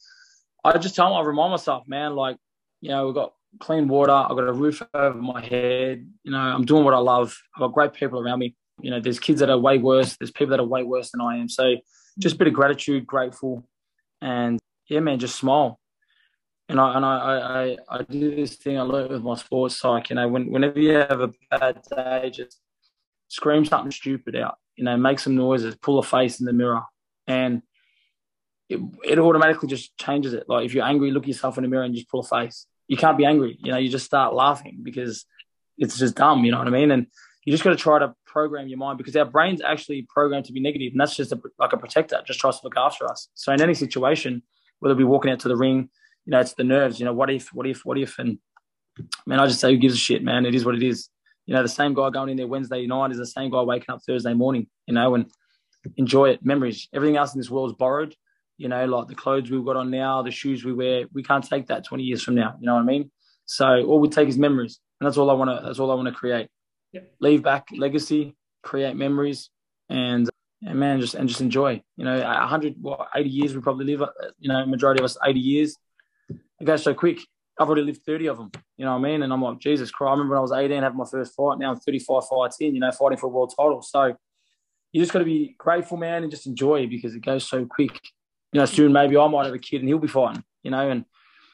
I 0.65 0.79
just 0.79 0.95
tell 0.95 1.09
them, 1.09 1.19
I 1.19 1.23
remind 1.23 1.51
myself, 1.51 1.87
man, 1.87 2.15
like, 2.15 2.37
you 2.81 2.89
know, 2.89 3.07
we've 3.07 3.15
got 3.15 3.35
clean 3.61 3.89
water, 3.89 4.13
I've 4.13 4.31
got 4.31 4.49
a 4.49 4.53
roof 4.53 4.83
over 4.95 5.19
my 5.19 5.45
head, 5.45 6.09
you 6.23 6.33
know, 6.33 6.39
I'm 6.39 6.65
doing 6.65 6.85
what 6.85 6.95
I 6.95 6.99
love. 6.99 7.37
I've 7.55 7.61
got 7.61 7.75
great 7.75 7.93
people 7.93 8.21
around 8.21 8.39
me. 8.39 8.57
You 8.81 8.91
know, 8.91 9.01
there's 9.01 9.19
kids 9.19 9.41
that 9.41 9.51
are 9.51 9.59
way 9.59 9.79
worse, 9.79 10.17
there's 10.17 10.31
people 10.31 10.51
that 10.51 10.61
are 10.61 10.67
way 10.67 10.83
worse 10.83 11.11
than 11.11 11.21
I 11.21 11.37
am. 11.37 11.49
So 11.49 11.77
just 12.19 12.37
a 12.37 12.39
bit 12.39 12.49
of 12.49 12.55
gratitude, 12.55 13.07
grateful, 13.07 13.69
and 14.21 14.59
yeah, 14.89 15.01
man, 15.01 15.19
just 15.19 15.37
smile. 15.37 15.79
And 16.69 16.81
I 16.81 16.97
and 16.97 17.05
I 17.05 17.77
I, 17.91 17.97
I 17.99 18.03
do 18.03 18.35
this 18.35 18.57
thing 18.57 18.79
I 18.79 18.83
learned 18.83 19.11
with 19.11 19.23
my 19.23 19.35
sports 19.35 19.77
psych. 19.77 20.09
You 20.11 20.17
know, 20.17 20.29
when, 20.29 20.51
whenever 20.51 20.81
you 20.81 20.95
have 20.95 21.21
a 21.21 21.33
bad 21.51 21.83
day, 21.91 22.31
just 22.33 22.61
scream 23.33 23.65
something 23.65 23.91
stupid 23.91 24.37
out, 24.37 24.57
you 24.77 24.85
know, 24.85 24.95
make 24.99 25.19
some 25.19 25.35
noises, 25.35 25.75
pull 25.75 25.99
a 25.99 26.03
face 26.03 26.39
in 26.39 26.45
the 26.45 26.53
mirror, 26.53 26.83
and 27.27 27.63
it, 28.69 28.79
it 29.05 29.19
automatically 29.19 29.69
just 29.69 29.97
changes 29.97 30.35
it. 30.35 30.45
Like 30.49 30.67
if 30.67 30.75
you're 30.75 30.85
angry, 30.85 31.11
look 31.11 31.27
yourself 31.27 31.57
in 31.57 31.63
the 31.63 31.69
mirror 31.69 31.85
and 31.85 31.95
just 31.95 32.11
pull 32.11 32.21
a 32.21 32.25
face. 32.25 32.67
You 32.89 32.99
can't 32.99 33.17
be 33.17 33.25
angry, 33.25 33.57
you 33.59 33.73
know. 33.73 33.79
You 33.79 33.89
just 33.89 34.05
start 34.05 34.35
laughing 34.35 34.81
because 34.83 35.25
it's 35.79 35.99
just 35.99 36.15
dumb, 36.15 36.45
you 36.45 36.53
know 36.53 36.59
what 36.59 36.67
I 36.67 36.71
mean? 36.71 36.91
And 36.91 37.07
you 37.45 37.53
just 37.53 37.65
got 37.65 37.71
to 37.71 37.77
try 37.77 37.99
to 38.01 38.15
program 38.27 38.69
your 38.69 38.77
mind 38.79 38.99
because 38.99 39.17
our 39.17 39.25
brain's 39.25 39.63
actually 39.63 40.07
programmed 40.11 40.45
to 40.45 40.53
be 40.53 40.61
negative, 40.61 40.93
and 40.93 41.01
that's 41.01 41.17
just 41.17 41.33
a, 41.33 41.41
like 41.59 41.73
a 41.73 41.79
protector, 41.79 42.23
just 42.27 42.39
tries 42.39 42.61
to 42.61 42.67
look 42.67 42.77
after 42.77 43.11
us. 43.11 43.29
So 43.33 43.51
in 43.53 43.63
any 43.63 43.75
situation, 43.75 44.43
whether 44.81 44.95
we're 44.95 45.07
walking 45.07 45.33
out 45.33 45.41
to 45.41 45.49
the 45.49 45.57
ring, 45.57 45.89
you 46.27 46.33
know, 46.33 46.41
it's 46.41 46.53
the 46.53 46.65
nerves. 46.65 47.01
You 47.01 47.07
know, 47.07 47.15
what 47.15 47.31
if, 47.31 47.49
what 47.55 47.67
if, 47.67 47.87
what 47.87 47.97
if, 47.99 48.19
and 48.19 48.39
man, 49.27 49.41
I 49.41 49.47
just 49.47 49.61
say, 49.61 49.73
who 49.73 49.79
gives 49.79 49.95
a 49.95 49.99
shit, 49.99 50.23
man? 50.23 50.45
It 50.45 50.55
is 50.55 50.67
what 50.67 50.75
it 50.75 50.83
is 50.83 51.09
you 51.47 51.55
know, 51.55 51.63
the 51.63 51.69
same 51.69 51.95
guy 51.95 52.11
going 52.11 52.31
in 52.31 52.37
there 52.37 52.47
Wednesday 52.47 52.87
night 52.87 53.11
is 53.11 53.19
the 53.19 53.27
same 53.27 53.51
guy 53.51 53.63
waking 53.63 53.91
up 53.91 54.01
Thursday 54.07 54.35
morning, 54.35 54.69
you 54.87 54.95
know, 54.95 55.15
and 55.15 55.27
enjoy 55.97 56.31
it. 56.31 56.45
Memories. 56.45 56.89
Everything 56.93 57.17
else 57.17 57.35
in 57.35 57.41
this 57.41 57.51
world 57.51 57.71
is 57.71 57.77
borrowed. 57.77 58.15
You 58.59 58.69
know, 58.69 58.85
like 58.87 59.09
the 59.09 59.15
clothes 59.15 59.51
we've 59.51 59.65
got 59.65 59.77
on 59.77 59.91
now, 59.91 60.23
the 60.23 60.31
shoes 60.31 60.65
we 60.65 60.73
wear, 60.73 61.07
we 61.13 61.23
can't 61.23 61.45
take 61.45 61.67
that 61.67 61.85
20 61.85 62.05
years 62.05 62.23
from 62.23 62.37
now. 62.37 62.55
You 62.61 62.67
know 62.67 62.75
what 62.75 62.83
I 62.83 62.85
mean? 62.85 63.11
So 63.45 63.67
all 63.85 63.99
we 63.99 64.09
take 64.09 64.29
is 64.29 64.39
memories, 64.39 64.79
and 65.01 65.07
that's 65.07 65.17
all 65.17 65.31
I 65.31 65.35
want 65.35 65.51
to. 65.51 65.67
That's 65.67 65.81
all 65.81 65.91
I 65.91 65.95
want 65.95 66.09
to 66.09 66.15
create. 66.15 66.49
Yep. 66.93 67.13
Leave 67.21 67.43
back 67.43 67.69
legacy, 67.77 68.37
create 68.63 68.95
memories, 68.95 69.51
and 69.89 70.29
and 70.63 70.79
man, 70.79 71.01
just 71.01 71.15
and 71.15 71.29
just 71.29 71.41
enjoy. 71.41 71.83
You 71.97 72.05
know, 72.05 72.21
100, 72.21 72.77
what, 72.81 73.09
80 73.15 73.29
years 73.29 73.55
we 73.55 73.61
probably 73.61 73.85
live. 73.85 74.09
You 74.39 74.49
know, 74.49 74.65
majority 74.67 75.01
of 75.01 75.05
us 75.05 75.17
80 75.25 75.41
years. 75.41 75.77
It 76.61 76.65
goes 76.65 76.85
so 76.85 76.95
quick. 76.95 77.19
I've 77.63 77.69
already 77.69 77.85
lived 77.85 78.03
30 78.05 78.27
of 78.27 78.39
them. 78.39 78.51
You 78.77 78.85
know 78.85 78.93
what 78.93 79.07
I 79.07 79.11
mean? 79.11 79.23
And 79.23 79.33
I'm 79.33 79.41
like, 79.41 79.59
Jesus 79.59 79.91
Christ. 79.91 80.09
I 80.09 80.13
remember 80.13 80.35
when 80.35 80.39
I 80.39 80.43
was 80.43 80.53
18 80.53 80.83
having 80.83 80.99
my 80.99 81.05
first 81.11 81.35
fight. 81.35 81.59
Now 81.59 81.71
I'm 81.71 81.79
35 81.79 82.25
fights 82.29 82.57
in, 82.61 82.75
you 82.75 82.81
know, 82.81 82.91
fighting 82.91 83.19
for 83.19 83.27
a 83.27 83.31
world 83.31 83.55
title. 83.57 83.81
So 83.83 84.17
you 84.93 85.01
just 85.01 85.13
got 85.13 85.21
to 85.21 85.25
be 85.25 85.55
grateful, 85.59 85.97
man, 85.97 86.23
and 86.23 86.31
just 86.31 86.47
enjoy 86.47 86.87
because 86.87 87.15
it 87.15 87.25
goes 87.25 87.49
so 87.49 87.65
quick. 87.65 87.99
You 88.53 88.61
know, 88.61 88.67
soon 88.67 88.93
maybe 88.93 89.17
I 89.17 89.27
might 89.29 89.47
have 89.47 89.55
a 89.55 89.59
kid 89.59 89.79
and 89.79 89.89
he'll 89.89 89.99
be 89.99 90.09
fighting, 90.09 90.45
you 90.63 90.71
know, 90.71 90.91
and 90.91 91.05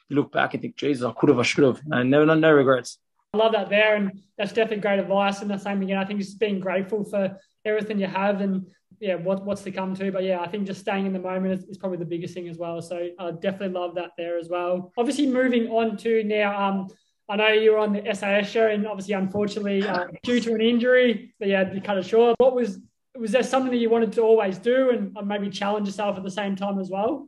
you 0.08 0.16
look 0.16 0.32
back 0.32 0.54
and 0.54 0.62
think, 0.62 0.76
Jesus, 0.76 1.04
I 1.04 1.12
could 1.12 1.28
have, 1.28 1.38
I 1.38 1.42
should 1.42 1.64
have. 1.64 1.80
And 1.90 2.10
never, 2.10 2.26
no, 2.26 2.34
no 2.34 2.52
regrets. 2.52 2.98
I 3.34 3.36
love 3.36 3.52
that 3.52 3.68
there. 3.68 3.94
And 3.94 4.22
that's 4.36 4.52
definitely 4.52 4.82
great 4.82 4.98
advice. 4.98 5.42
And 5.42 5.50
the 5.50 5.58
same 5.58 5.82
again, 5.82 5.98
I 5.98 6.04
think 6.04 6.18
just 6.18 6.40
being 6.40 6.60
grateful 6.60 7.04
for 7.04 7.38
everything 7.64 8.00
you 8.00 8.06
have 8.06 8.40
and 8.40 8.66
yeah, 9.00 9.14
what, 9.14 9.44
what's 9.44 9.62
to 9.62 9.70
come 9.70 9.94
to. 9.96 10.10
But 10.10 10.24
yeah, 10.24 10.40
I 10.40 10.48
think 10.48 10.66
just 10.66 10.80
staying 10.80 11.06
in 11.06 11.12
the 11.12 11.18
moment 11.18 11.60
is, 11.60 11.64
is 11.68 11.78
probably 11.78 11.98
the 11.98 12.04
biggest 12.04 12.34
thing 12.34 12.48
as 12.48 12.58
well. 12.58 12.80
So 12.82 13.08
I 13.18 13.30
definitely 13.32 13.78
love 13.78 13.94
that 13.94 14.12
there 14.16 14.38
as 14.38 14.48
well. 14.48 14.92
Obviously, 14.96 15.26
moving 15.26 15.68
on 15.68 15.96
to 15.98 16.24
now, 16.24 16.68
um, 16.68 16.88
I 17.28 17.36
know 17.36 17.48
you 17.48 17.72
were 17.72 17.78
on 17.78 17.92
the 17.92 18.14
SAS 18.14 18.48
show, 18.48 18.66
and 18.66 18.86
obviously, 18.86 19.14
unfortunately, 19.14 19.86
uh, 19.86 20.06
due 20.22 20.40
to 20.40 20.54
an 20.54 20.60
injury, 20.60 21.34
they 21.38 21.50
had 21.50 21.72
to 21.72 21.80
cut 21.80 21.98
it 21.98 22.06
short. 22.06 22.36
What 22.38 22.54
was 22.54 22.80
was 23.16 23.32
there 23.32 23.42
something 23.42 23.72
that 23.72 23.78
you 23.78 23.90
wanted 23.90 24.12
to 24.12 24.22
always 24.22 24.58
do, 24.58 24.90
and 24.90 25.16
maybe 25.26 25.50
challenge 25.50 25.86
yourself 25.86 26.16
at 26.16 26.22
the 26.22 26.30
same 26.30 26.56
time 26.56 26.78
as 26.78 26.88
well? 26.88 27.26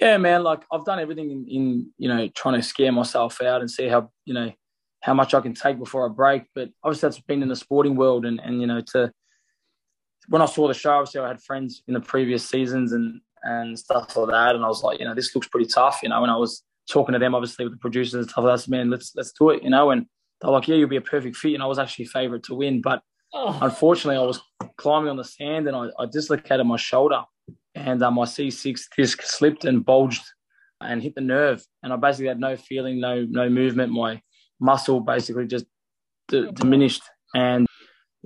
Yeah, 0.00 0.18
man. 0.18 0.42
Like 0.42 0.62
I've 0.72 0.84
done 0.84 0.98
everything 0.98 1.30
in, 1.30 1.46
in 1.46 1.90
you 1.96 2.08
know 2.08 2.28
trying 2.34 2.60
to 2.60 2.66
scare 2.66 2.92
myself 2.92 3.40
out 3.40 3.60
and 3.60 3.70
see 3.70 3.86
how 3.88 4.10
you 4.24 4.34
know 4.34 4.52
how 5.00 5.14
much 5.14 5.32
I 5.34 5.40
can 5.40 5.54
take 5.54 5.78
before 5.78 6.04
I 6.04 6.12
break. 6.12 6.44
But 6.54 6.70
obviously, 6.82 7.08
that's 7.08 7.20
been 7.20 7.42
in 7.42 7.48
the 7.48 7.56
sporting 7.56 7.94
world, 7.94 8.26
and 8.26 8.40
and 8.40 8.60
you 8.60 8.66
know 8.66 8.80
to 8.92 9.12
when 10.28 10.42
I 10.42 10.46
saw 10.46 10.68
the 10.68 10.74
show, 10.74 10.92
obviously 10.92 11.20
I 11.20 11.28
had 11.28 11.42
friends 11.42 11.82
in 11.86 11.94
the 11.94 12.00
previous 12.00 12.48
seasons 12.48 12.92
and 12.92 13.20
and 13.42 13.78
stuff 13.78 14.16
like 14.16 14.30
that, 14.30 14.54
and 14.56 14.64
I 14.64 14.68
was 14.68 14.82
like, 14.82 14.98
you 14.98 15.04
know, 15.04 15.14
this 15.14 15.34
looks 15.34 15.46
pretty 15.46 15.66
tough, 15.66 16.00
you 16.02 16.08
know. 16.08 16.22
And 16.22 16.32
I 16.32 16.36
was 16.36 16.64
talking 16.90 17.12
to 17.12 17.18
them, 17.18 17.34
obviously 17.34 17.64
with 17.64 17.74
the 17.74 17.78
producers 17.78 18.14
and 18.14 18.28
stuff 18.28 18.44
like 18.44 18.58
that, 18.58 18.68
man, 18.68 18.90
let's 18.90 19.12
let's 19.14 19.32
do 19.32 19.50
it, 19.50 19.62
you 19.62 19.70
know. 19.70 19.90
And 19.90 20.06
they're 20.40 20.50
like, 20.50 20.68
yeah, 20.68 20.76
you'll 20.76 20.88
be 20.88 20.96
a 20.96 21.02
perfect 21.02 21.36
fit, 21.36 21.54
and 21.54 21.62
I 21.62 21.66
was 21.66 21.78
actually 21.78 22.06
favourite 22.06 22.42
to 22.44 22.54
win, 22.54 22.80
but 22.80 23.02
oh. 23.34 23.58
unfortunately, 23.62 24.16
I 24.16 24.26
was 24.26 24.40
climbing 24.76 25.10
on 25.10 25.16
the 25.16 25.24
sand 25.24 25.66
and 25.66 25.76
I, 25.76 25.88
I 25.98 26.06
dislocated 26.06 26.66
my 26.66 26.76
shoulder, 26.76 27.22
and 27.74 28.02
uh, 28.02 28.10
my 28.10 28.24
C6 28.24 28.80
disc 28.96 29.22
slipped 29.22 29.64
and 29.64 29.84
bulged 29.84 30.24
and 30.80 31.02
hit 31.02 31.14
the 31.14 31.20
nerve, 31.20 31.64
and 31.82 31.92
I 31.92 31.96
basically 31.96 32.28
had 32.28 32.40
no 32.40 32.56
feeling, 32.56 33.00
no 33.00 33.26
no 33.28 33.48
movement. 33.48 33.92
My 33.92 34.20
muscle 34.60 35.00
basically 35.00 35.46
just 35.46 35.66
d- 36.28 36.50
diminished, 36.52 37.02
and 37.34 37.65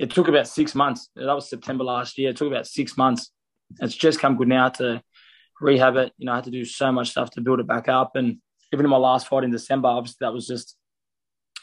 it 0.00 0.10
took 0.10 0.28
about 0.28 0.48
six 0.48 0.74
months. 0.74 1.10
That 1.14 1.26
was 1.26 1.50
September 1.50 1.84
last 1.84 2.16
year. 2.16 2.30
It 2.30 2.36
took 2.38 2.50
about 2.50 2.66
six 2.66 2.96
months. 2.96 3.30
It's 3.80 3.94
just 3.94 4.18
come 4.18 4.38
good 4.38 4.48
now 4.48 4.70
to 4.70 5.02
rehab 5.60 5.96
it. 5.96 6.14
You 6.16 6.24
know, 6.24 6.32
I 6.32 6.36
had 6.36 6.44
to 6.44 6.50
do 6.50 6.64
so 6.64 6.90
much 6.90 7.10
stuff 7.10 7.30
to 7.32 7.42
build 7.42 7.60
it 7.60 7.66
back 7.66 7.86
up. 7.86 8.16
And 8.16 8.38
even 8.72 8.86
in 8.86 8.90
my 8.90 8.96
last 8.96 9.28
fight 9.28 9.44
in 9.44 9.50
December, 9.50 9.88
obviously 9.88 10.16
that 10.22 10.32
was 10.32 10.46
just 10.46 10.74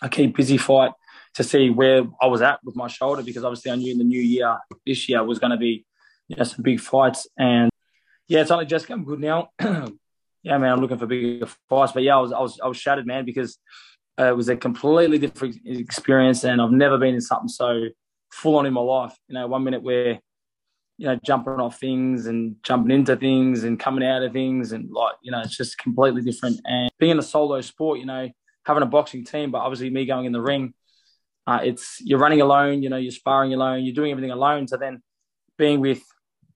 a 0.04 0.08
key 0.08 0.28
busy 0.28 0.58
fight 0.58 0.92
to 1.34 1.44
see 1.44 1.72
where 1.72 2.04
I 2.22 2.28
was 2.28 2.44
at 2.44 2.60
with 2.64 2.76
my 2.76 2.88
shoulder 2.88 3.24
because 3.24 3.44
obviously 3.44 3.72
I 3.72 3.76
knew 3.76 3.92
in 3.92 3.98
the 3.98 4.04
new 4.04 4.22
year, 4.22 4.56
this 4.86 5.10
year 5.10 5.24
was 5.24 5.40
going 5.40 5.52
to 5.52 5.58
be, 5.58 5.84
you 6.28 6.36
know, 6.36 6.44
some 6.44 6.62
big 6.62 6.80
fights. 6.80 7.28
And 7.40 7.72
yeah, 8.28 8.42
it's 8.42 8.52
only 8.52 8.68
just 8.68 8.86
come 8.86 9.04
good 9.04 9.20
now. 9.20 9.50
yeah, 9.60 10.60
man, 10.60 10.74
I'm 10.74 10.80
looking 10.80 11.00
for 11.00 11.08
bigger 11.08 11.48
fights. 11.68 11.92
But 11.92 12.04
yeah, 12.04 12.18
I 12.18 12.22
was, 12.22 12.32
I 12.32 12.40
was, 12.40 12.60
I 12.64 12.68
was 12.68 12.78
shattered, 12.78 13.08
man, 13.08 13.26
because 13.26 13.58
uh, 14.20 14.26
it 14.26 14.38
was 14.38 14.48
a 14.48 14.56
completely 14.56 15.18
different 15.18 15.58
experience 15.66 16.44
and 16.44 16.62
I've 16.62 16.72
never 16.72 17.00
been 17.00 17.16
in 17.16 17.22
something 17.22 17.50
so 17.50 17.88
full 18.32 18.56
on 18.58 18.66
in 18.66 18.74
my 18.74 18.82
life. 18.82 19.16
You 19.28 19.36
know, 19.36 19.48
one 19.48 19.64
minute 19.64 19.84
we're, 19.84 20.20
you 20.98 21.08
know, 21.08 21.20
jumping 21.24 21.54
off 21.54 21.80
things 21.80 22.26
and 22.26 22.56
jumping 22.64 22.92
into 22.92 23.16
things 23.16 23.64
and 23.64 23.80
coming 23.80 24.08
out 24.08 24.24
of 24.24 24.34
things 24.34 24.72
and 24.72 24.90
like, 24.92 25.16
you 25.22 25.32
know, 25.32 25.42
it's 25.42 25.56
just 25.56 25.78
completely 25.78 26.22
different. 26.22 26.60
And 26.66 26.90
being 26.98 27.20
a 27.20 27.22
solo 27.22 27.62
sport, 27.62 28.00
you 28.00 28.06
know, 28.06 28.30
having 28.66 28.84
a 28.84 28.88
boxing 28.88 29.24
team, 29.24 29.52
but 29.52 29.60
obviously 29.60 29.90
me 29.90 30.06
going 30.06 30.26
in 30.26 30.32
the 30.32 30.42
ring, 30.42 30.74
uh, 31.46 31.60
it's 31.64 32.02
you're 32.02 32.20
running 32.20 32.42
alone, 32.42 32.84
you 32.84 32.90
know, 32.90 32.98
you're 32.98 33.12
sparring 33.12 33.54
alone, 33.54 33.86
you're 33.86 33.96
doing 33.96 34.12
everything 34.12 34.32
alone. 34.32 34.68
So 34.68 34.76
then 34.78 35.02
being 35.58 35.80
with, 35.80 36.04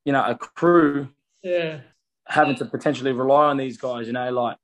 you 0.05 0.11
know, 0.11 0.23
a 0.23 0.35
crew, 0.35 1.07
yeah, 1.43 1.79
having 2.27 2.55
to 2.55 2.65
potentially 2.65 3.13
rely 3.13 3.45
on 3.45 3.57
these 3.57 3.77
guys, 3.77 4.07
you 4.07 4.13
know, 4.13 4.29
like 4.31 4.57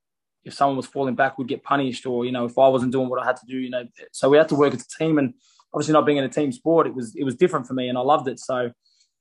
if 0.44 0.54
someone 0.54 0.76
was 0.76 0.86
falling 0.86 1.14
back, 1.14 1.38
would 1.38 1.48
get 1.48 1.62
punished, 1.62 2.04
or 2.04 2.24
you 2.24 2.32
know, 2.32 2.44
if 2.44 2.58
I 2.58 2.68
wasn't 2.68 2.92
doing 2.92 3.08
what 3.08 3.22
I 3.22 3.26
had 3.26 3.36
to 3.36 3.46
do, 3.46 3.56
you 3.56 3.70
know, 3.70 3.84
so 4.12 4.28
we 4.28 4.36
had 4.36 4.48
to 4.50 4.54
work 4.54 4.74
as 4.74 4.82
a 4.82 4.98
team 4.98 5.18
and 5.18 5.34
obviously 5.72 5.92
not 5.92 6.06
being 6.06 6.18
in 6.18 6.24
a 6.24 6.28
team 6.28 6.52
sport, 6.52 6.86
it 6.86 6.94
was 6.94 7.14
it 7.16 7.24
was 7.24 7.36
different 7.36 7.66
for 7.66 7.74
me, 7.74 7.88
and 7.88 7.98
I 7.98 8.00
loved 8.00 8.28
it. 8.28 8.38
So, 8.38 8.62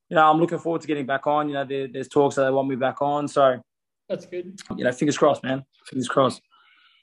you 0.10 0.16
know, 0.16 0.30
I'm 0.30 0.40
looking 0.40 0.60
forward 0.60 0.82
to 0.82 0.88
getting 0.88 1.06
back 1.06 1.28
on. 1.28 1.48
You 1.48 1.56
know, 1.56 1.66
there, 1.66 1.88
there's 1.92 2.08
talks 2.08 2.36
that 2.36 2.44
they 2.46 2.52
want 2.52 2.68
me 2.68 2.76
back 2.76 3.02
on, 3.02 3.28
so 3.28 3.62
that's 4.10 4.26
good. 4.26 4.60
You 4.76 4.84
know, 4.84 4.92
fingers 4.92 5.18
crossed, 5.18 5.44
man. 5.44 5.64
Fingers 5.86 6.08
crossed. 6.08 6.42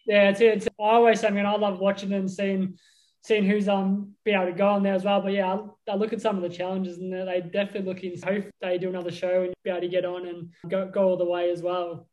Yeah, 0.06 0.30
it's, 0.30 0.40
it's 0.40 0.66
I 0.66 0.82
always 0.82 1.20
say, 1.20 1.28
I 1.28 1.30
mean, 1.30 1.46
I 1.46 1.56
love 1.56 1.78
watching 1.78 2.12
and 2.12 2.30
seeing 2.30 2.78
seeing 3.22 3.44
who's 3.44 3.68
um 3.68 4.12
be 4.22 4.32
able 4.32 4.46
to 4.46 4.52
go 4.52 4.68
on 4.68 4.82
there 4.82 4.94
as 4.94 5.04
well. 5.04 5.20
But 5.20 5.32
yeah, 5.32 5.54
I, 5.88 5.92
I 5.92 5.94
look 5.96 6.12
at 6.12 6.20
some 6.20 6.36
of 6.36 6.42
the 6.42 6.48
challenges 6.48 6.98
and 6.98 7.12
they 7.12 7.40
definitely 7.40 7.82
looking. 7.82 8.20
Hope 8.22 8.44
they 8.60 8.78
do 8.78 8.88
another 8.88 9.10
show 9.10 9.42
and 9.42 9.54
be 9.64 9.70
able 9.70 9.80
to 9.80 9.88
get 9.88 10.04
on 10.04 10.26
and 10.26 10.50
go 10.68 10.86
go 10.88 11.08
all 11.08 11.16
the 11.16 11.24
way 11.24 11.50
as 11.50 11.62
well. 11.62 12.06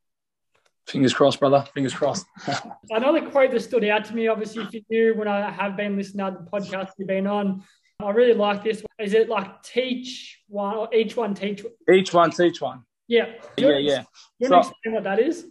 Fingers 0.88 1.14
crossed, 1.14 1.40
brother. 1.40 1.66
Fingers 1.74 1.94
crossed. 1.94 2.26
Another 2.90 3.30
quote 3.30 3.52
that 3.52 3.62
stood 3.62 3.86
out 3.86 4.06
to 4.06 4.16
me, 4.16 4.28
obviously, 4.28 4.64
if 4.64 4.74
you 4.74 4.82
knew 4.90 5.14
when 5.16 5.28
I 5.28 5.52
have 5.52 5.78
been 5.78 5.96
listening 5.96 6.26
to 6.26 6.40
the 6.40 6.50
podcast 6.50 6.92
you've 6.98 7.08
been 7.08 7.28
on, 7.28 7.64
I 8.00 8.10
really 8.12 8.34
like 8.34 8.64
this. 8.64 8.84
Is 9.00 9.14
it 9.14 9.30
like 9.30 9.62
teach 9.64 10.42
one 10.48 10.76
or 10.76 10.94
each 10.94 11.16
one 11.16 11.34
teach? 11.34 11.64
Each 11.92 12.14
one 12.14 12.32
teach 12.32 12.60
one. 12.60 12.84
Yeah. 13.08 13.28
Yeah, 13.58 13.78
yeah. 13.78 14.04
You 14.40 14.48
so, 14.48 14.60
explain 14.60 14.96
what 14.96 15.04
that 15.04 15.20
is? 15.20 15.46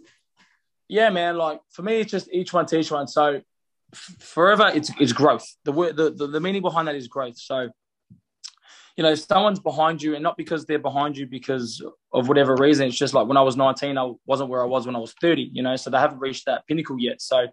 Yeah, 0.89 1.09
man. 1.09 1.37
Like 1.37 1.61
for 1.69 1.83
me, 1.83 2.01
it's 2.01 2.11
just 2.11 2.27
each 2.33 2.51
one 2.51 2.65
teach 2.65 2.91
one. 2.91 3.07
So 3.07 3.41
forever, 4.19 4.71
it's 4.73 4.91
it's 4.99 5.13
growth. 5.13 5.45
The 5.63 5.71
word, 5.71 5.95
the, 5.95 6.11
the 6.11 6.27
the 6.27 6.39
meaning 6.39 6.61
behind 6.61 6.87
that 6.87 6.95
is 6.95 7.07
growth. 7.07 7.37
So 7.37 7.69
you 9.01 9.07
know, 9.07 9.15
someone's 9.15 9.59
behind 9.59 9.99
you, 9.99 10.13
and 10.13 10.21
not 10.21 10.37
because 10.37 10.67
they're 10.67 10.77
behind 10.77 11.17
you 11.17 11.25
because 11.25 11.83
of 12.13 12.27
whatever 12.27 12.55
reason. 12.55 12.85
It's 12.87 12.95
just 12.95 13.15
like 13.15 13.25
when 13.25 13.35
I 13.35 13.41
was 13.41 13.57
19, 13.57 13.97
I 13.97 14.11
wasn't 14.27 14.51
where 14.51 14.61
I 14.61 14.67
was 14.67 14.85
when 14.85 14.95
I 14.95 14.99
was 14.99 15.15
30, 15.19 15.49
you 15.51 15.63
know, 15.63 15.75
so 15.75 15.89
they 15.89 15.97
haven't 15.97 16.19
reached 16.19 16.45
that 16.45 16.67
pinnacle 16.67 16.97
yet. 16.99 17.19
So 17.19 17.47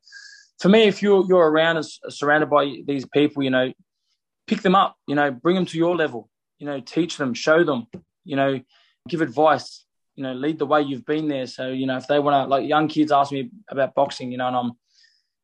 for 0.58 0.68
me, 0.68 0.82
if 0.82 1.00
you're, 1.00 1.24
you're 1.26 1.50
around 1.50 1.78
and 1.78 1.86
surrounded 2.10 2.50
by 2.50 2.82
these 2.86 3.06
people, 3.06 3.42
you 3.42 3.48
know, 3.48 3.72
pick 4.46 4.60
them 4.60 4.74
up, 4.74 4.96
you 5.06 5.14
know, 5.14 5.30
bring 5.30 5.56
them 5.56 5.64
to 5.64 5.78
your 5.78 5.96
level, 5.96 6.28
you 6.58 6.66
know, 6.66 6.80
teach 6.80 7.16
them, 7.16 7.32
show 7.32 7.64
them, 7.64 7.86
you 8.26 8.36
know, 8.36 8.60
give 9.08 9.22
advice, 9.22 9.86
you 10.16 10.24
know, 10.24 10.34
lead 10.34 10.58
the 10.58 10.66
way 10.66 10.82
you've 10.82 11.06
been 11.06 11.28
there. 11.28 11.46
So, 11.46 11.70
you 11.70 11.86
know, 11.86 11.96
if 11.96 12.06
they 12.08 12.18
want 12.18 12.44
to, 12.44 12.50
like 12.50 12.68
young 12.68 12.88
kids 12.88 13.10
ask 13.10 13.32
me 13.32 13.48
about 13.70 13.94
boxing, 13.94 14.32
you 14.32 14.36
know, 14.36 14.48
and 14.48 14.56
I'm, 14.56 14.72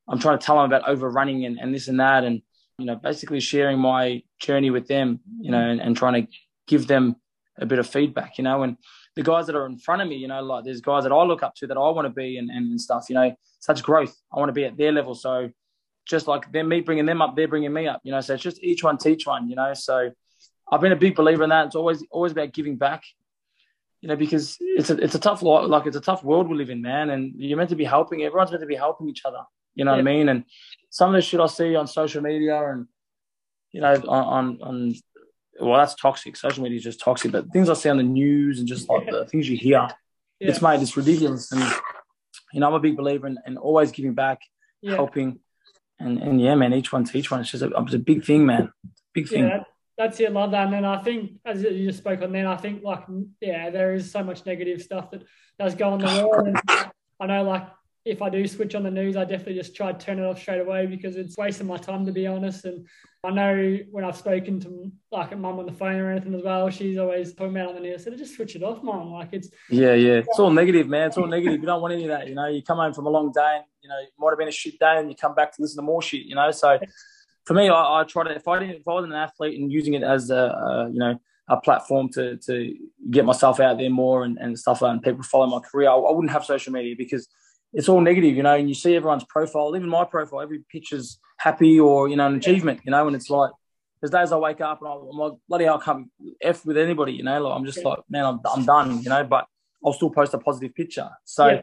I'm 0.07 0.19
trying 0.19 0.39
to 0.39 0.45
tell 0.45 0.57
them 0.57 0.67
about 0.67 0.87
overrunning 0.87 1.47
and, 1.47 1.59
and 1.59 1.75
this 1.75 1.89
and 1.89 1.99
that. 1.99 2.25
And, 2.25 2.43
you 2.79 2.87
know, 2.87 2.97
basically 2.97 3.41
sharing 3.41 3.79
my 3.79 4.23
journey 4.41 4.71
with 4.71 4.87
them, 4.89 5.21
you 5.41 5.51
know, 5.51 5.61
and, 5.61 5.81
and 5.81 5.97
trying 5.97 6.27
to 6.27 6.33
give 6.67 6.87
them 6.87 7.17
a 7.59 7.67
bit 7.67 7.79
of 7.79 7.87
feedback, 7.87 8.37
you 8.39 8.45
know, 8.45 8.63
and 8.63 8.77
the 9.15 9.23
guys 9.23 9.47
that 9.47 9.55
are 9.55 9.67
in 9.67 9.79
front 9.79 10.03
of 10.03 10.09
me, 10.09 10.17
you 10.17 10.27
know, 10.27 10.43
like 10.43 10.65
there's 10.65 10.81
guys 10.81 11.05
that 11.05 11.13
I 11.13 11.23
look 11.23 11.43
up 11.43 11.55
to 11.57 11.69
that 11.69 11.77
I 11.77 11.91
want 11.91 12.07
to 12.07 12.11
be 12.11 12.37
and, 12.37 12.51
and 12.51 12.81
stuff, 12.81 13.07
you 13.09 13.15
know, 13.15 13.35
such 13.61 13.83
growth. 13.83 14.15
I 14.33 14.39
want 14.41 14.49
to 14.49 14.53
be 14.53 14.65
at 14.65 14.77
their 14.77 14.91
level. 14.91 15.15
So 15.15 15.51
just 16.05 16.27
like 16.27 16.51
them, 16.51 16.69
me 16.69 16.81
bringing 16.81 17.07
them 17.07 17.23
up, 17.23 17.37
they're 17.37 17.49
bringing 17.49 17.73
me 17.73 17.87
up, 17.87 18.01
you 18.03 18.11
know, 18.11 18.21
so 18.21 18.35
it's 18.35 18.43
just 18.43 18.63
each 18.63 18.83
one 18.83 18.99
teach 18.99 19.27
one, 19.27 19.49
you 19.49 19.55
know, 19.55 19.73
so 19.73 20.11
I've 20.71 20.81
been 20.81 20.93
a 20.93 20.97
big 20.97 21.15
believer 21.15 21.45
in 21.45 21.51
that. 21.51 21.67
It's 21.67 21.77
always, 21.77 22.05
always 22.11 22.33
about 22.33 22.53
giving 22.53 22.77
back, 22.77 23.05
you 24.01 24.09
know, 24.09 24.17
because 24.17 24.57
it's 24.61 24.91
a, 24.91 24.97
it's 24.97 25.15
a 25.15 25.21
tough, 25.21 25.43
like 25.43 25.87
it's 25.87 25.97
a 25.97 26.01
tough 26.01 26.25
world 26.25 26.49
we 26.49 26.57
live 26.57 26.71
in, 26.71 26.83
man. 26.83 27.11
And 27.11 27.35
you're 27.37 27.57
meant 27.57 27.71
to 27.71 27.77
be 27.77 27.85
helping, 27.85 28.23
everyone's 28.25 28.51
meant 28.51 28.63
to 28.63 28.67
be 28.67 28.75
helping 28.75 29.09
each 29.09 29.25
other. 29.25 29.43
You 29.75 29.85
know 29.85 29.93
yeah. 29.93 30.03
what 30.03 30.09
I 30.09 30.13
mean? 30.13 30.29
And 30.29 30.45
some 30.95 31.13
of 31.13 31.17
the 31.17 31.23
shit 31.23 31.41
I 31.41 31.47
see 31.47 31.75
on 31.75 31.89
social 31.89 32.23
media 32.23 32.71
and 32.71 32.87
you 33.73 33.81
know 33.81 33.95
on 34.07 34.63
on 34.63 34.95
well 35.61 35.81
that's 35.81 35.97
toxic. 35.97 36.37
Social 36.37 36.63
media 36.63 36.79
is 36.79 36.85
just 36.85 37.01
toxic. 37.01 37.33
But 37.33 37.51
things 37.51 37.69
I 37.69 37.75
see 37.75 37.89
on 37.89 37.97
the 37.97 38.05
news 38.05 38.61
and 38.61 38.69
just 38.69 38.89
like 38.89 39.11
the 39.11 39.27
things 39.27 39.49
you 39.49 39.57
hear, 39.57 39.89
yeah. 40.39 40.49
it's 40.49 40.63
made 40.63 40.81
it's 40.81 40.97
ridiculous. 40.97 41.51
And 41.51 41.65
you 42.53 42.61
know 42.61 42.69
I'm 42.69 42.75
a 42.75 42.79
big 42.79 42.97
believer 42.97 43.27
in, 43.27 43.39
in 43.45 43.57
always 43.57 43.91
giving 43.91 44.15
back, 44.15 44.43
yeah. 44.83 44.95
helping, 44.95 45.41
and 45.99 46.23
and 46.23 46.41
yeah, 46.41 46.55
man, 46.55 46.73
each 46.73 46.93
one 46.93 47.03
to 47.03 47.19
each 47.19 47.29
one. 47.29 47.41
It's 47.41 47.51
just 47.51 47.65
a, 47.65 47.73
it's 47.77 47.95
a 47.95 47.99
big 47.99 48.25
thing, 48.25 48.47
man. 48.47 48.73
Big 49.13 49.29
thing. 49.29 49.49
Yeah, 49.49 49.65
that's 49.99 50.21
it. 50.21 50.31
Love 50.33 50.53
that. 50.53 50.67
And 50.67 50.75
then 50.75 50.85
I 50.85 51.03
think, 51.03 51.41
as 51.45 51.61
you 51.61 51.87
just 51.87 51.99
spoke 51.99 52.23
on, 52.23 52.31
then 52.31 52.47
I 52.47 52.57
think 52.57 52.85
like 52.85 53.03
yeah, 53.41 53.71
there 53.71 53.95
is 53.95 54.13
so 54.13 54.23
much 54.23 54.47
negative 54.47 54.81
stuff 54.81 55.11
that 55.11 55.25
does 55.59 55.75
go 55.75 55.89
on 55.89 55.99
the 55.99 56.29
world. 56.31 56.47
And 56.47 56.93
I 57.19 57.27
know 57.27 57.43
like 57.43 57.67
if 58.05 58.21
I 58.21 58.29
do 58.29 58.47
switch 58.47 58.75
on 58.75 58.83
the 58.83 58.91
news, 58.91 59.17
I 59.17 59.25
definitely 59.25 59.55
just 59.55 59.75
try 59.75 59.91
to 59.91 59.99
turn 59.99 60.19
it 60.19 60.27
off 60.27 60.39
straight 60.39 60.61
away 60.61 60.87
because 60.87 61.17
it's 61.17 61.39
wasting 61.39 61.67
my 61.67 61.79
time 61.79 62.05
to 62.05 62.13
be 62.13 62.27
honest. 62.27 62.67
And 62.67 62.87
I 63.23 63.31
know 63.31 63.79
when 63.91 64.05
I've 64.05 64.17
spoken 64.17 64.61
to 64.61 64.93
like 65.11 65.33
a 65.33 65.37
mum 65.37 65.59
on 65.59 65.65
the 65.65 65.73
phone 65.73 65.99
or 65.99 66.11
anything 66.11 66.35
as 66.35 66.43
well, 66.43 66.69
she's 66.69 66.99
always 66.99 67.33
talking 67.33 67.57
about 67.57 67.71
on 67.71 67.75
the 67.77 67.81
news. 67.81 68.07
I 68.07 68.11
just 68.11 68.35
switch 68.35 68.57
it 68.57 68.63
off, 68.63 68.83
mum. 68.83 69.11
Like 69.11 69.31
it's 69.33 69.49
yeah, 69.71 69.95
yeah. 69.95 70.19
It's 70.19 70.39
all 70.39 70.51
negative, 70.51 70.87
man. 70.87 71.09
It's 71.09 71.17
all 71.17 71.27
negative. 71.27 71.61
You 71.61 71.67
don't 71.67 71.81
want 71.81 71.95
any 71.95 72.05
of 72.05 72.11
that. 72.11 72.29
You 72.29 72.35
know, 72.35 72.47
you 72.47 72.63
come 72.63 72.77
home 72.77 72.93
from 72.93 73.07
a 73.07 73.11
long 73.11 73.33
day, 73.33 73.57
and 73.57 73.65
you 73.83 73.89
know, 73.89 73.97
it 74.03 74.11
might 74.19 74.31
have 74.31 74.39
been 74.39 74.49
a 74.49 74.53
shit 74.53 74.79
day, 74.79 74.99
and 74.99 75.09
you 75.09 75.17
come 75.17 75.35
back 75.35 75.57
to 75.57 75.63
listen 75.63 75.77
to 75.77 75.83
more 75.83 76.03
shit. 76.03 76.27
You 76.27 76.35
know, 76.35 76.51
so 76.51 76.79
for 77.47 77.55
me, 77.55 77.71
I, 77.71 78.01
I 78.01 78.05
try 78.05 78.25
to 78.25 78.35
if 78.35 78.47
I 78.47 78.59
didn't 78.59 78.77
if 78.77 78.89
I 78.89 78.93
was 78.93 79.07
an 79.07 79.13
athlete 79.13 79.59
and 79.59 79.73
using 79.73 79.95
it 79.95 80.03
as 80.03 80.29
a, 80.29 80.37
a 80.37 80.91
you 80.93 80.99
know 80.99 81.19
a 81.49 81.57
platform 81.59 82.11
to 82.11 82.37
to 82.37 82.75
get 83.11 83.25
myself 83.25 83.61
out 83.61 83.79
there 83.79 83.89
more 83.89 84.25
and, 84.25 84.37
and 84.37 84.59
stuff 84.59 84.83
like 84.83 84.91
that, 84.91 84.93
and 84.95 85.03
people 85.03 85.23
follow 85.23 85.47
my 85.47 85.61
career, 85.61 85.89
I, 85.89 85.95
I 85.95 86.13
wouldn't 86.13 86.33
have 86.33 86.45
social 86.45 86.75
media 86.75 86.95
because 86.99 87.27
it's 87.75 87.89
all 87.89 88.01
negative, 88.01 88.37
you 88.37 88.43
know, 88.43 88.55
and 88.55 88.69
you 88.69 88.75
see 88.75 88.95
everyone's 88.95 89.25
profile, 89.25 89.77
even 89.77 89.89
my 89.89 90.05
profile, 90.05 90.41
every 90.41 90.61
picture's 90.71 91.19
happy 91.39 91.79
or, 91.79 92.09
you 92.09 92.17
know, 92.17 92.27
an 92.27 92.37
achievement, 92.37 92.81
you 92.85 92.91
know, 92.93 93.07
and 93.07 93.17
it's 93.17 93.29
like, 93.29 93.51
there's 94.01 94.11
days 94.11 94.33
I 94.33 94.37
wake 94.37 94.61
up 94.61 94.81
and 94.81 94.91
I'm 94.91 95.17
like, 95.17 95.33
bloody 95.49 95.65
hell, 95.65 95.81
I 95.81 95.85
can't 95.85 96.09
F 96.41 96.65
with 96.65 96.77
anybody, 96.77 97.15
you 97.15 97.25
know, 97.25 97.43
like 97.43 97.57
I'm 97.57 97.65
just 97.65 97.85
like, 97.85 97.99
man, 98.09 98.25
I'm, 98.25 98.41
I'm 98.45 98.65
done, 98.65 99.03
you 99.03 99.09
know, 99.09 99.25
but 99.25 99.47
I'll 99.85 99.93
still 99.93 100.11
post 100.11 100.35
a 100.35 100.39
positive 100.39 100.75
picture. 100.75 101.09
So 101.25 101.47
yeah. 101.49 101.63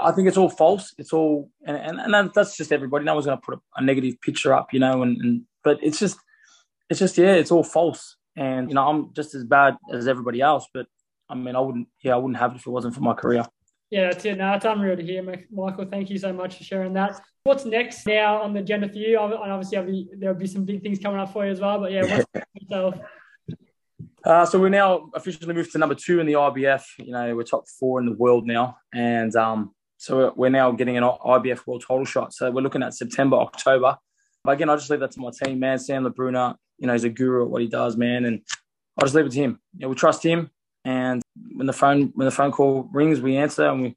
I 0.00 0.12
think 0.12 0.28
it's 0.28 0.36
all 0.36 0.50
false. 0.50 0.94
It's 0.98 1.12
all, 1.12 1.50
and, 1.66 1.76
and, 1.76 2.14
and 2.14 2.30
that's 2.34 2.56
just 2.56 2.70
everybody. 2.70 3.04
No 3.04 3.14
one's 3.14 3.26
going 3.26 3.38
to 3.38 3.42
put 3.42 3.54
a, 3.54 3.60
a, 3.76 3.82
negative 3.82 4.20
picture 4.20 4.54
up, 4.54 4.72
you 4.72 4.78
know, 4.78 5.02
and, 5.02 5.16
and, 5.20 5.42
but 5.64 5.78
it's 5.82 5.98
just, 5.98 6.18
it's 6.88 7.00
just, 7.00 7.18
yeah, 7.18 7.34
it's 7.34 7.50
all 7.50 7.64
false. 7.64 8.16
And, 8.36 8.68
you 8.68 8.74
know, 8.74 8.86
I'm 8.86 9.12
just 9.14 9.34
as 9.34 9.44
bad 9.44 9.76
as 9.92 10.06
everybody 10.06 10.40
else, 10.40 10.68
but 10.72 10.86
I 11.28 11.34
mean, 11.34 11.56
I 11.56 11.60
wouldn't, 11.60 11.88
yeah, 12.02 12.14
I 12.14 12.18
wouldn't 12.18 12.38
have 12.38 12.52
it 12.52 12.56
if 12.56 12.66
it 12.66 12.70
wasn't 12.70 12.94
for 12.94 13.00
my 13.00 13.14
career. 13.14 13.44
Yeah, 13.90 14.10
that's 14.10 14.24
it. 14.24 14.38
No, 14.38 14.52
it's 14.54 14.64
unreal 14.64 14.96
to 14.96 15.02
hear, 15.02 15.22
Michael. 15.50 15.84
Thank 15.84 16.10
you 16.10 16.18
so 16.18 16.32
much 16.32 16.56
for 16.56 16.64
sharing 16.64 16.92
that. 16.92 17.20
What's 17.42 17.64
next 17.64 18.06
now 18.06 18.40
on 18.40 18.54
the 18.54 18.60
agenda 18.60 18.88
for 18.88 18.98
you? 18.98 19.20
And 19.20 19.34
obviously, 19.34 19.82
be, 19.82 20.08
there'll 20.16 20.36
be 20.36 20.46
some 20.46 20.64
big 20.64 20.82
things 20.82 21.00
coming 21.00 21.18
up 21.18 21.32
for 21.32 21.44
you 21.44 21.50
as 21.50 21.60
well. 21.60 21.80
But 21.80 21.90
yeah, 21.90 22.02
what's 22.34 22.46
yourself? 22.54 22.94
Uh, 24.24 24.46
so 24.46 24.60
we're 24.60 24.68
now 24.68 25.10
officially 25.14 25.52
moved 25.52 25.72
to 25.72 25.78
number 25.78 25.96
two 25.96 26.20
in 26.20 26.26
the 26.26 26.34
IBF. 26.34 26.84
You 26.98 27.12
know, 27.12 27.34
we're 27.34 27.42
top 27.42 27.64
four 27.68 27.98
in 27.98 28.06
the 28.06 28.12
world 28.12 28.46
now, 28.46 28.76
and 28.94 29.34
um, 29.34 29.74
so 29.96 30.32
we're 30.36 30.50
now 30.50 30.70
getting 30.70 30.96
an 30.96 31.02
IBF 31.02 31.66
world 31.66 31.82
title 31.86 32.04
shot. 32.04 32.32
So 32.32 32.48
we're 32.50 32.62
looking 32.62 32.84
at 32.84 32.94
September, 32.94 33.36
October. 33.38 33.96
But 34.44 34.52
again, 34.52 34.70
I 34.70 34.76
just 34.76 34.88
leave 34.88 35.00
that 35.00 35.10
to 35.12 35.20
my 35.20 35.30
team, 35.42 35.58
man. 35.58 35.78
Sam 35.78 36.04
Lebruna, 36.04 36.54
you 36.78 36.86
know, 36.86 36.92
he's 36.92 37.04
a 37.04 37.08
guru 37.08 37.44
at 37.44 37.50
what 37.50 37.62
he 37.62 37.68
does, 37.68 37.96
man, 37.96 38.24
and 38.24 38.42
I 38.98 39.02
just 39.02 39.14
leave 39.16 39.26
it 39.26 39.32
to 39.32 39.38
him. 39.38 39.58
You 39.74 39.80
know, 39.80 39.88
we 39.88 39.94
trust 39.96 40.22
him. 40.22 40.50
And 40.84 41.22
when 41.54 41.66
the 41.66 41.72
phone 41.72 42.12
when 42.14 42.24
the 42.26 42.30
phone 42.30 42.52
call 42.52 42.88
rings, 42.92 43.20
we 43.20 43.36
answer 43.36 43.66
and 43.66 43.82
we 43.82 43.96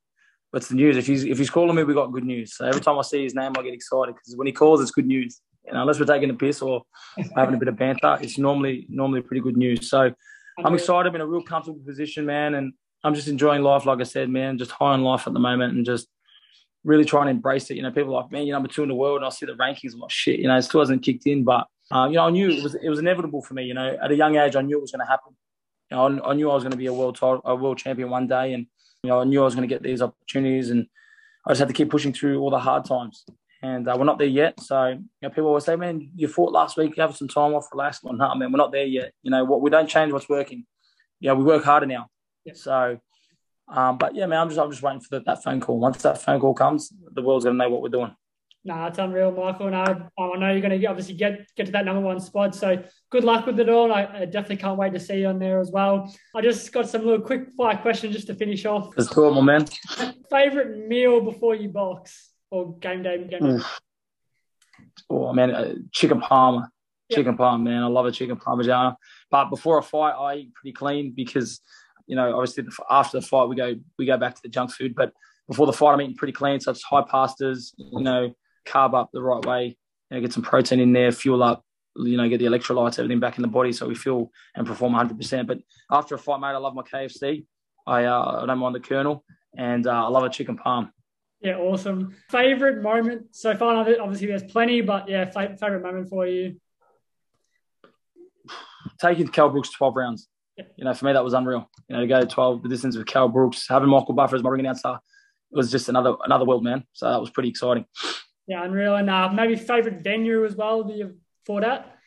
what's 0.51 0.67
the 0.67 0.75
news? 0.75 0.97
If 0.97 1.07
he's 1.07 1.23
if 1.23 1.37
he's 1.37 1.49
calling 1.49 1.75
me, 1.75 1.83
we 1.83 1.93
got 1.93 2.11
good 2.11 2.23
news. 2.23 2.55
So 2.55 2.65
every 2.65 2.81
time 2.81 2.99
I 2.99 3.01
see 3.01 3.23
his 3.23 3.33
name, 3.35 3.53
I 3.57 3.63
get 3.63 3.73
excited 3.73 4.15
because 4.15 4.35
when 4.35 4.47
he 4.47 4.53
calls, 4.53 4.81
it's 4.81 4.91
good 4.91 5.07
news. 5.07 5.41
And 5.65 5.77
unless 5.77 5.99
we're 5.99 6.05
taking 6.05 6.29
a 6.29 6.33
piss 6.33 6.61
or 6.61 6.83
having 7.35 7.55
a 7.55 7.57
bit 7.57 7.69
of 7.69 7.77
banter, 7.77 8.17
it's 8.21 8.37
normally 8.37 8.85
normally 8.89 9.21
pretty 9.21 9.41
good 9.41 9.57
news. 9.57 9.89
So 9.89 10.13
I'm 10.63 10.73
excited. 10.75 11.09
I'm 11.09 11.15
in 11.15 11.21
a 11.21 11.27
real 11.27 11.41
comfortable 11.41 11.79
position, 11.85 12.25
man, 12.25 12.53
and 12.53 12.73
I'm 13.03 13.15
just 13.15 13.27
enjoying 13.27 13.63
life. 13.63 13.85
Like 13.85 13.99
I 13.99 14.03
said, 14.03 14.29
man, 14.29 14.57
just 14.57 14.71
high 14.71 14.93
on 14.93 15.01
life 15.01 15.25
at 15.25 15.33
the 15.33 15.39
moment, 15.39 15.73
and 15.73 15.85
just 15.85 16.07
really 16.83 17.05
trying 17.05 17.25
to 17.25 17.31
embrace 17.31 17.71
it. 17.71 17.75
You 17.75 17.81
know, 17.81 17.91
people 17.91 18.15
are 18.15 18.21
like, 18.21 18.31
man, 18.31 18.45
you're 18.45 18.55
number 18.55 18.69
two 18.69 18.83
in 18.83 18.89
the 18.89 18.95
world, 18.95 19.17
and 19.17 19.25
I 19.25 19.29
see 19.29 19.45
the 19.45 19.53
rankings. 19.53 19.93
I'm 19.93 20.01
like, 20.01 20.11
shit, 20.11 20.39
you 20.39 20.47
know, 20.47 20.57
it 20.57 20.61
still 20.63 20.81
hasn't 20.81 21.01
kicked 21.01 21.25
in, 21.25 21.43
but 21.43 21.65
uh, 21.91 22.07
you 22.07 22.15
know, 22.15 22.27
I 22.27 22.29
knew 22.29 22.49
it 22.49 22.61
was 22.61 22.75
it 22.75 22.89
was 22.89 22.99
inevitable 22.99 23.41
for 23.41 23.55
me. 23.55 23.63
You 23.63 23.73
know, 23.73 23.97
at 24.03 24.11
a 24.11 24.15
young 24.15 24.35
age, 24.35 24.55
I 24.55 24.61
knew 24.61 24.77
it 24.77 24.81
was 24.81 24.91
going 24.91 25.05
to 25.05 25.09
happen 25.09 25.35
you 25.89 25.97
know, 25.97 26.21
I, 26.23 26.31
I, 26.31 26.33
knew 26.33 26.49
I 26.49 26.53
was 26.53 26.63
going 26.63 26.71
to 26.71 26.77
be 26.77 26.87
a 26.87 26.93
world 26.93 27.15
title, 27.15 27.41
a 27.45 27.55
world 27.55 27.77
champion 27.77 28.09
one 28.09 28.27
day, 28.27 28.53
and 28.53 28.67
you 29.03 29.09
know, 29.09 29.21
I 29.21 29.23
knew 29.23 29.41
I 29.41 29.45
was 29.45 29.55
going 29.55 29.67
to 29.67 29.73
get 29.73 29.83
these 29.83 30.01
opportunities, 30.01 30.69
and 30.69 30.87
I 31.45 31.51
just 31.51 31.59
had 31.59 31.67
to 31.67 31.73
keep 31.73 31.89
pushing 31.89 32.13
through 32.13 32.39
all 32.39 32.49
the 32.49 32.59
hard 32.59 32.85
times. 32.85 33.25
And 33.61 33.87
uh, 33.87 33.95
we're 33.97 34.05
not 34.05 34.17
there 34.17 34.27
yet. 34.27 34.59
So 34.59 34.87
you 34.87 34.99
know, 35.21 35.29
people 35.29 35.47
always 35.47 35.65
say, 35.65 35.75
"Man, 35.75 36.09
you 36.15 36.27
fought 36.27 36.51
last 36.51 36.77
week. 36.77 36.97
You 36.97 37.01
have 37.01 37.15
some 37.15 37.27
time 37.27 37.53
off, 37.53 37.67
relax." 37.71 38.03
Well, 38.03 38.13
no, 38.13 38.35
man, 38.35 38.51
we're 38.51 38.57
not 38.57 38.71
there 38.71 38.85
yet. 38.85 39.13
You 39.23 39.31
know 39.31 39.43
what? 39.45 39.61
We 39.61 39.69
don't 39.69 39.87
change 39.87 40.11
what's 40.11 40.27
working. 40.27 40.65
Yeah, 41.19 41.33
we 41.33 41.43
work 41.43 41.63
harder 41.63 41.85
now. 41.85 42.07
Yeah. 42.43 42.53
So, 42.55 42.99
um, 43.69 43.97
but 43.97 44.15
yeah, 44.15 44.25
man, 44.25 44.39
I'm 44.39 44.49
just 44.49 44.59
I'm 44.59 44.69
just 44.69 44.83
waiting 44.83 44.99
for 44.99 45.19
the, 45.19 45.23
that 45.25 45.43
phone 45.43 45.61
call. 45.61 45.79
Once 45.79 46.01
that 46.01 46.21
phone 46.21 46.41
call 46.41 46.53
comes, 46.53 46.91
the 47.11 47.21
world's 47.21 47.45
going 47.45 47.57
to 47.57 47.63
know 47.63 47.69
what 47.69 47.81
we're 47.81 47.89
doing. 47.89 48.13
No, 48.65 48.75
nah, 48.75 48.87
it's 48.87 48.97
unreal, 48.97 49.31
Michael. 49.31 49.67
And 49.67 49.75
I, 49.75 49.83
I 50.17 50.37
know 50.37 50.51
you're 50.51 50.61
going 50.61 50.79
to 50.79 50.85
obviously 50.85 51.15
get 51.15 51.47
get 51.57 51.65
to 51.65 51.71
that 51.73 51.83
number 51.83 51.99
one 51.99 52.21
spot. 52.21 52.55
So 52.55 52.81
good 53.09 53.25
luck 53.25 53.45
with 53.45 53.59
it 53.59 53.67
all. 53.67 53.91
I, 53.91 54.05
I, 54.05 54.25
definitely 54.25 54.57
can't 54.57 54.77
wait 54.77 54.93
to 54.93 54.99
see 55.01 55.19
you 55.19 55.27
on 55.27 55.37
there 55.37 55.59
as 55.59 55.69
well. 55.69 56.13
I 56.33 56.41
just 56.41 56.71
got 56.71 56.87
some 56.87 57.05
little 57.05 57.25
quick 57.25 57.51
fire 57.57 57.75
questions 57.75 58.15
just 58.15 58.27
to 58.27 58.35
finish 58.35 58.65
off. 58.65 58.93
Let's 58.95 59.09
cool, 59.09 59.33
my 59.33 59.41
man. 59.41 59.65
Favorite 60.29 60.87
meal 60.87 61.19
before 61.19 61.55
you 61.55 61.67
box 61.67 62.31
or 62.51 62.77
game 62.77 63.03
day? 63.03 63.27
Game 63.29 63.57
day? 63.57 63.63
Oh 65.09 65.33
man, 65.33 65.51
uh, 65.51 65.73
chicken 65.91 66.21
parma. 66.21 66.69
Yep. 67.09 67.17
Chicken 67.17 67.35
parma, 67.35 67.61
man. 67.61 67.83
I 67.83 67.87
love 67.87 68.05
a 68.05 68.13
chicken 68.13 68.37
parmigiana. 68.37 68.95
But 69.29 69.49
before 69.49 69.77
a 69.77 69.83
fight, 69.83 70.13
I 70.13 70.35
eat 70.35 70.53
pretty 70.53 70.73
clean 70.73 71.11
because 71.13 71.59
you 72.07 72.15
know 72.15 72.33
obviously 72.33 72.65
after 72.89 73.19
the 73.19 73.25
fight 73.25 73.49
we 73.49 73.57
go 73.57 73.75
we 73.99 74.05
go 74.05 74.17
back 74.17 74.35
to 74.35 74.41
the 74.41 74.49
junk 74.49 74.71
food, 74.71 74.95
but 74.95 75.11
before 75.47 75.65
the 75.65 75.73
fight, 75.73 75.93
I'm 75.93 76.01
eating 76.01 76.15
pretty 76.15 76.31
clean. 76.31 76.59
So 76.59 76.71
it's 76.71 76.83
high 76.83 77.01
pastas, 77.01 77.73
you 77.77 78.01
know, 78.01 78.33
carb 78.65 78.93
up 78.93 79.09
the 79.13 79.21
right 79.21 79.43
way, 79.45 79.77
you 80.09 80.17
know, 80.17 80.21
get 80.21 80.33
some 80.33 80.43
protein 80.43 80.79
in 80.79 80.93
there, 80.93 81.11
fuel 81.11 81.43
up, 81.43 81.63
you 81.95 82.17
know, 82.17 82.27
get 82.27 82.39
the 82.39 82.45
electrolytes, 82.45 82.99
everything 82.99 83.19
back 83.19 83.37
in 83.37 83.41
the 83.41 83.47
body 83.47 83.71
so 83.71 83.87
we 83.87 83.95
feel 83.95 84.31
and 84.55 84.65
perform 84.65 84.93
100%. 84.93 85.47
But 85.47 85.59
after 85.91 86.15
a 86.15 86.17
fight, 86.17 86.39
mate, 86.39 86.47
I 86.47 86.57
love 86.57 86.75
my 86.75 86.83
KFC. 86.83 87.45
I, 87.85 88.05
uh, 88.05 88.41
I 88.43 88.45
don't 88.45 88.59
mind 88.59 88.75
the 88.75 88.79
Colonel 88.79 89.23
and 89.57 89.85
uh, 89.87 90.05
I 90.05 90.07
love 90.07 90.23
a 90.23 90.29
chicken 90.29 90.57
palm. 90.57 90.91
Yeah, 91.41 91.57
awesome. 91.57 92.15
Favorite 92.29 92.81
moment 92.81 93.35
so 93.35 93.55
far? 93.55 93.75
Obviously, 93.75 94.27
there's 94.27 94.43
plenty, 94.43 94.79
but 94.79 95.09
yeah, 95.09 95.29
favorite 95.29 95.83
moment 95.83 96.09
for 96.09 96.25
you? 96.25 96.55
Taking 99.01 99.27
Kell 99.27 99.49
Brooks 99.49 99.69
12 99.71 99.95
rounds. 99.95 100.29
Yeah. 100.57 100.65
You 100.77 100.85
know, 100.85 100.93
for 100.93 101.05
me, 101.05 101.13
that 101.13 101.23
was 101.23 101.33
unreal. 101.33 101.69
You 101.89 101.95
know, 101.95 102.01
to 102.01 102.07
go 102.07 102.21
to 102.21 102.25
12 102.25 102.63
the 102.63 102.69
distance 102.69 102.95
with 102.95 103.07
Kell 103.07 103.27
Brooks, 103.27 103.67
having 103.67 103.89
Michael 103.89 104.13
Buffer 104.13 104.35
as 104.35 104.43
my 104.43 104.49
ring 104.49 104.61
announcer, 104.61 104.99
it 105.51 105.57
was 105.57 105.69
just 105.69 105.89
another 105.89 106.15
another 106.23 106.45
world, 106.45 106.63
man. 106.63 106.83
So 106.93 107.11
that 107.11 107.19
was 107.19 107.29
pretty 107.29 107.49
exciting. 107.49 107.85
Yeah, 108.47 108.63
unreal. 108.63 108.95
And 108.95 109.09
uh, 109.09 109.29
maybe 109.29 109.55
favorite 109.55 110.03
venue 110.03 110.45
as 110.45 110.55
well 110.55 110.83
that 110.83 110.95
you've 110.95 111.15
fought 111.45 111.63
at? 111.63 111.97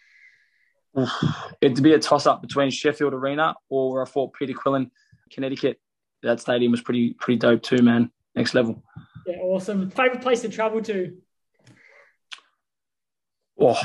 It'd 1.61 1.83
be 1.83 1.95
a 1.95 1.99
toss 1.99 2.27
up 2.27 2.43
between 2.43 2.71
Sheffield 2.71 3.15
Arena 3.15 3.55
or 3.69 3.93
where 3.93 4.03
I 4.03 4.07
fought 4.07 4.35
Peter 4.35 4.53
Quillin, 4.53 4.91
Connecticut. 5.31 5.81
That 6.23 6.41
stadium 6.41 6.73
was 6.73 6.81
pretty 6.81 7.15
pretty 7.15 7.39
dope 7.39 7.63
too, 7.63 7.83
man. 7.83 8.11
Next 8.35 8.55
level. 8.55 8.83
Yeah, 9.27 9.37
awesome. 9.37 9.91
Favorite 9.91 10.23
place 10.23 10.43
to 10.43 10.49
travel 10.49 10.83
to? 10.83 11.17
Oh, 13.59 13.81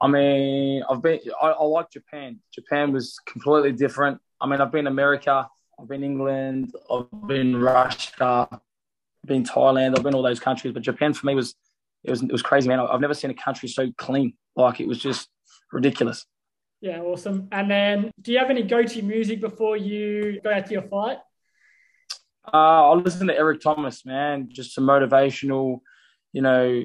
I 0.00 0.08
mean, 0.08 0.82
I've 0.88 1.02
been. 1.02 1.20
I, 1.40 1.48
I 1.48 1.64
like 1.64 1.90
Japan. 1.90 2.40
Japan 2.52 2.92
was 2.92 3.18
completely 3.26 3.72
different. 3.72 4.20
I 4.40 4.46
mean, 4.46 4.60
I've 4.60 4.72
been 4.72 4.86
America. 4.86 5.48
I've 5.78 5.88
been 5.88 6.04
England. 6.04 6.74
I've 6.90 7.06
been 7.26 7.56
Russia 7.56 8.48
been 9.26 9.44
Thailand, 9.44 9.96
I've 9.96 10.02
been 10.02 10.14
all 10.14 10.22
those 10.22 10.40
countries, 10.40 10.72
but 10.72 10.82
Japan 10.82 11.14
for 11.14 11.26
me 11.26 11.34
was 11.34 11.54
it 12.04 12.10
was 12.10 12.22
it 12.22 12.32
was 12.32 12.42
crazy, 12.42 12.68
man. 12.68 12.80
I've 12.80 13.00
never 13.00 13.14
seen 13.14 13.30
a 13.30 13.34
country 13.34 13.68
so 13.68 13.90
clean. 13.96 14.34
Like 14.56 14.80
it 14.80 14.88
was 14.88 14.98
just 14.98 15.28
ridiculous. 15.72 16.26
Yeah, 16.80 17.00
awesome. 17.00 17.48
And 17.52 17.70
then, 17.70 18.10
do 18.20 18.32
you 18.32 18.38
have 18.38 18.50
any 18.50 18.64
go-to 18.64 19.02
music 19.02 19.40
before 19.40 19.76
you 19.76 20.40
go 20.42 20.50
out 20.50 20.66
to 20.66 20.72
your 20.72 20.82
fight? 20.82 21.18
Uh, 22.52 22.90
I 22.90 22.94
listen 22.94 23.28
to 23.28 23.36
Eric 23.36 23.60
Thomas, 23.60 24.04
man. 24.04 24.48
Just 24.50 24.74
some 24.74 24.84
motivational, 24.84 25.78
you 26.32 26.42
know, 26.42 26.82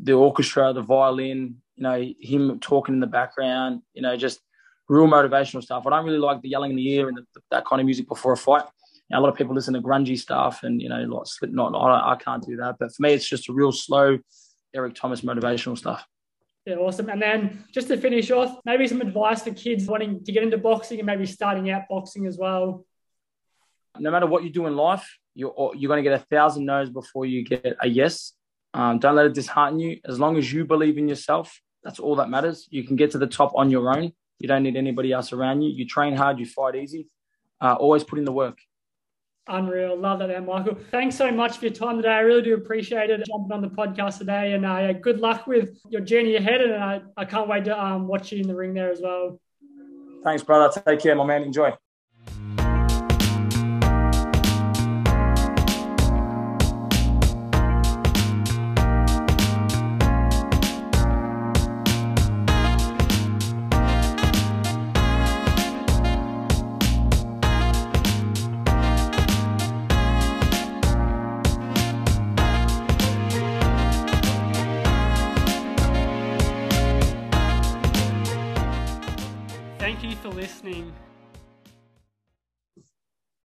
the 0.00 0.12
orchestra, 0.14 0.72
the 0.72 0.80
violin, 0.80 1.56
you 1.74 1.82
know, 1.82 2.02
him 2.18 2.58
talking 2.60 2.94
in 2.94 3.00
the 3.00 3.06
background, 3.06 3.82
you 3.92 4.00
know, 4.00 4.16
just 4.16 4.40
real 4.88 5.06
motivational 5.06 5.62
stuff. 5.62 5.86
I 5.86 5.90
don't 5.90 6.06
really 6.06 6.16
like 6.16 6.40
the 6.40 6.48
yelling 6.48 6.70
in 6.70 6.76
the 6.76 6.88
ear 6.92 7.08
and 7.08 7.18
the, 7.18 7.40
that 7.50 7.66
kind 7.66 7.80
of 7.80 7.84
music 7.84 8.08
before 8.08 8.32
a 8.32 8.36
fight 8.38 8.64
know, 9.10 9.18
a 9.18 9.22
lot 9.22 9.28
of 9.28 9.36
people 9.36 9.54
listen 9.54 9.74
to 9.74 9.80
grungy 9.80 10.18
stuff 10.18 10.62
and 10.62 10.80
you 10.80 10.88
know 10.88 11.00
like 11.02 11.26
Slipknot. 11.26 11.74
I, 11.74 12.12
I 12.12 12.16
can't 12.16 12.44
do 12.44 12.56
that, 12.56 12.76
but 12.78 12.92
for 12.94 13.02
me, 13.02 13.14
it's 13.14 13.28
just 13.28 13.48
a 13.48 13.52
real 13.52 13.72
slow 13.72 14.18
Eric 14.74 14.94
Thomas 14.94 15.20
motivational 15.20 15.78
stuff. 15.78 16.06
Yeah, 16.64 16.76
awesome. 16.76 17.08
And 17.08 17.22
then 17.22 17.64
just 17.72 17.86
to 17.88 17.96
finish 17.96 18.30
off, 18.32 18.58
maybe 18.64 18.88
some 18.88 19.00
advice 19.00 19.44
for 19.44 19.52
kids 19.52 19.86
wanting 19.86 20.24
to 20.24 20.32
get 20.32 20.42
into 20.42 20.58
boxing 20.58 20.98
and 20.98 21.06
maybe 21.06 21.24
starting 21.24 21.70
out 21.70 21.82
boxing 21.88 22.26
as 22.26 22.36
well. 22.36 22.84
No 23.98 24.10
matter 24.10 24.26
what 24.26 24.42
you 24.42 24.50
do 24.50 24.66
in 24.66 24.76
life, 24.76 25.08
you're 25.34 25.72
you're 25.76 25.88
going 25.88 26.02
to 26.02 26.08
get 26.08 26.20
a 26.20 26.24
thousand 26.24 26.64
no's 26.66 26.90
before 26.90 27.24
you 27.24 27.44
get 27.44 27.76
a 27.80 27.88
yes. 27.88 28.32
Um, 28.74 28.98
don't 28.98 29.14
let 29.14 29.26
it 29.26 29.34
dishearten 29.34 29.78
you. 29.78 30.00
As 30.04 30.18
long 30.18 30.36
as 30.36 30.52
you 30.52 30.64
believe 30.64 30.98
in 30.98 31.08
yourself, 31.08 31.60
that's 31.84 32.00
all 32.00 32.16
that 32.16 32.28
matters. 32.28 32.66
You 32.70 32.84
can 32.84 32.96
get 32.96 33.12
to 33.12 33.18
the 33.18 33.26
top 33.26 33.52
on 33.54 33.70
your 33.70 33.96
own. 33.96 34.12
You 34.38 34.48
don't 34.48 34.64
need 34.64 34.76
anybody 34.76 35.12
else 35.12 35.32
around 35.32 35.62
you. 35.62 35.70
You 35.70 35.86
train 35.86 36.14
hard, 36.14 36.38
you 36.38 36.46
fight 36.46 36.74
easy. 36.74 37.08
Uh, 37.60 37.74
always 37.74 38.04
put 38.04 38.18
in 38.18 38.24
the 38.24 38.32
work. 38.32 38.58
Unreal. 39.48 39.96
Love 39.96 40.18
that, 40.18 40.26
there, 40.26 40.40
Michael. 40.40 40.76
Thanks 40.90 41.14
so 41.14 41.30
much 41.30 41.58
for 41.58 41.66
your 41.66 41.74
time 41.74 41.96
today. 41.96 42.08
I 42.08 42.20
really 42.20 42.42
do 42.42 42.54
appreciate 42.54 43.10
it 43.10 43.24
jumping 43.26 43.52
on 43.52 43.60
the 43.60 43.68
podcast 43.68 44.18
today. 44.18 44.52
And 44.52 44.66
uh, 44.66 44.92
good 44.94 45.20
luck 45.20 45.46
with 45.46 45.78
your 45.88 46.00
journey 46.00 46.34
ahead. 46.34 46.60
And 46.60 46.74
I, 46.74 47.02
I 47.16 47.24
can't 47.24 47.48
wait 47.48 47.64
to 47.66 47.80
um, 47.80 48.08
watch 48.08 48.32
you 48.32 48.40
in 48.40 48.48
the 48.48 48.56
ring 48.56 48.74
there 48.74 48.90
as 48.90 49.00
well. 49.00 49.40
Thanks, 50.24 50.42
brother. 50.42 50.82
Take 50.84 51.00
care, 51.00 51.14
my 51.14 51.24
man. 51.24 51.44
Enjoy. 51.44 51.72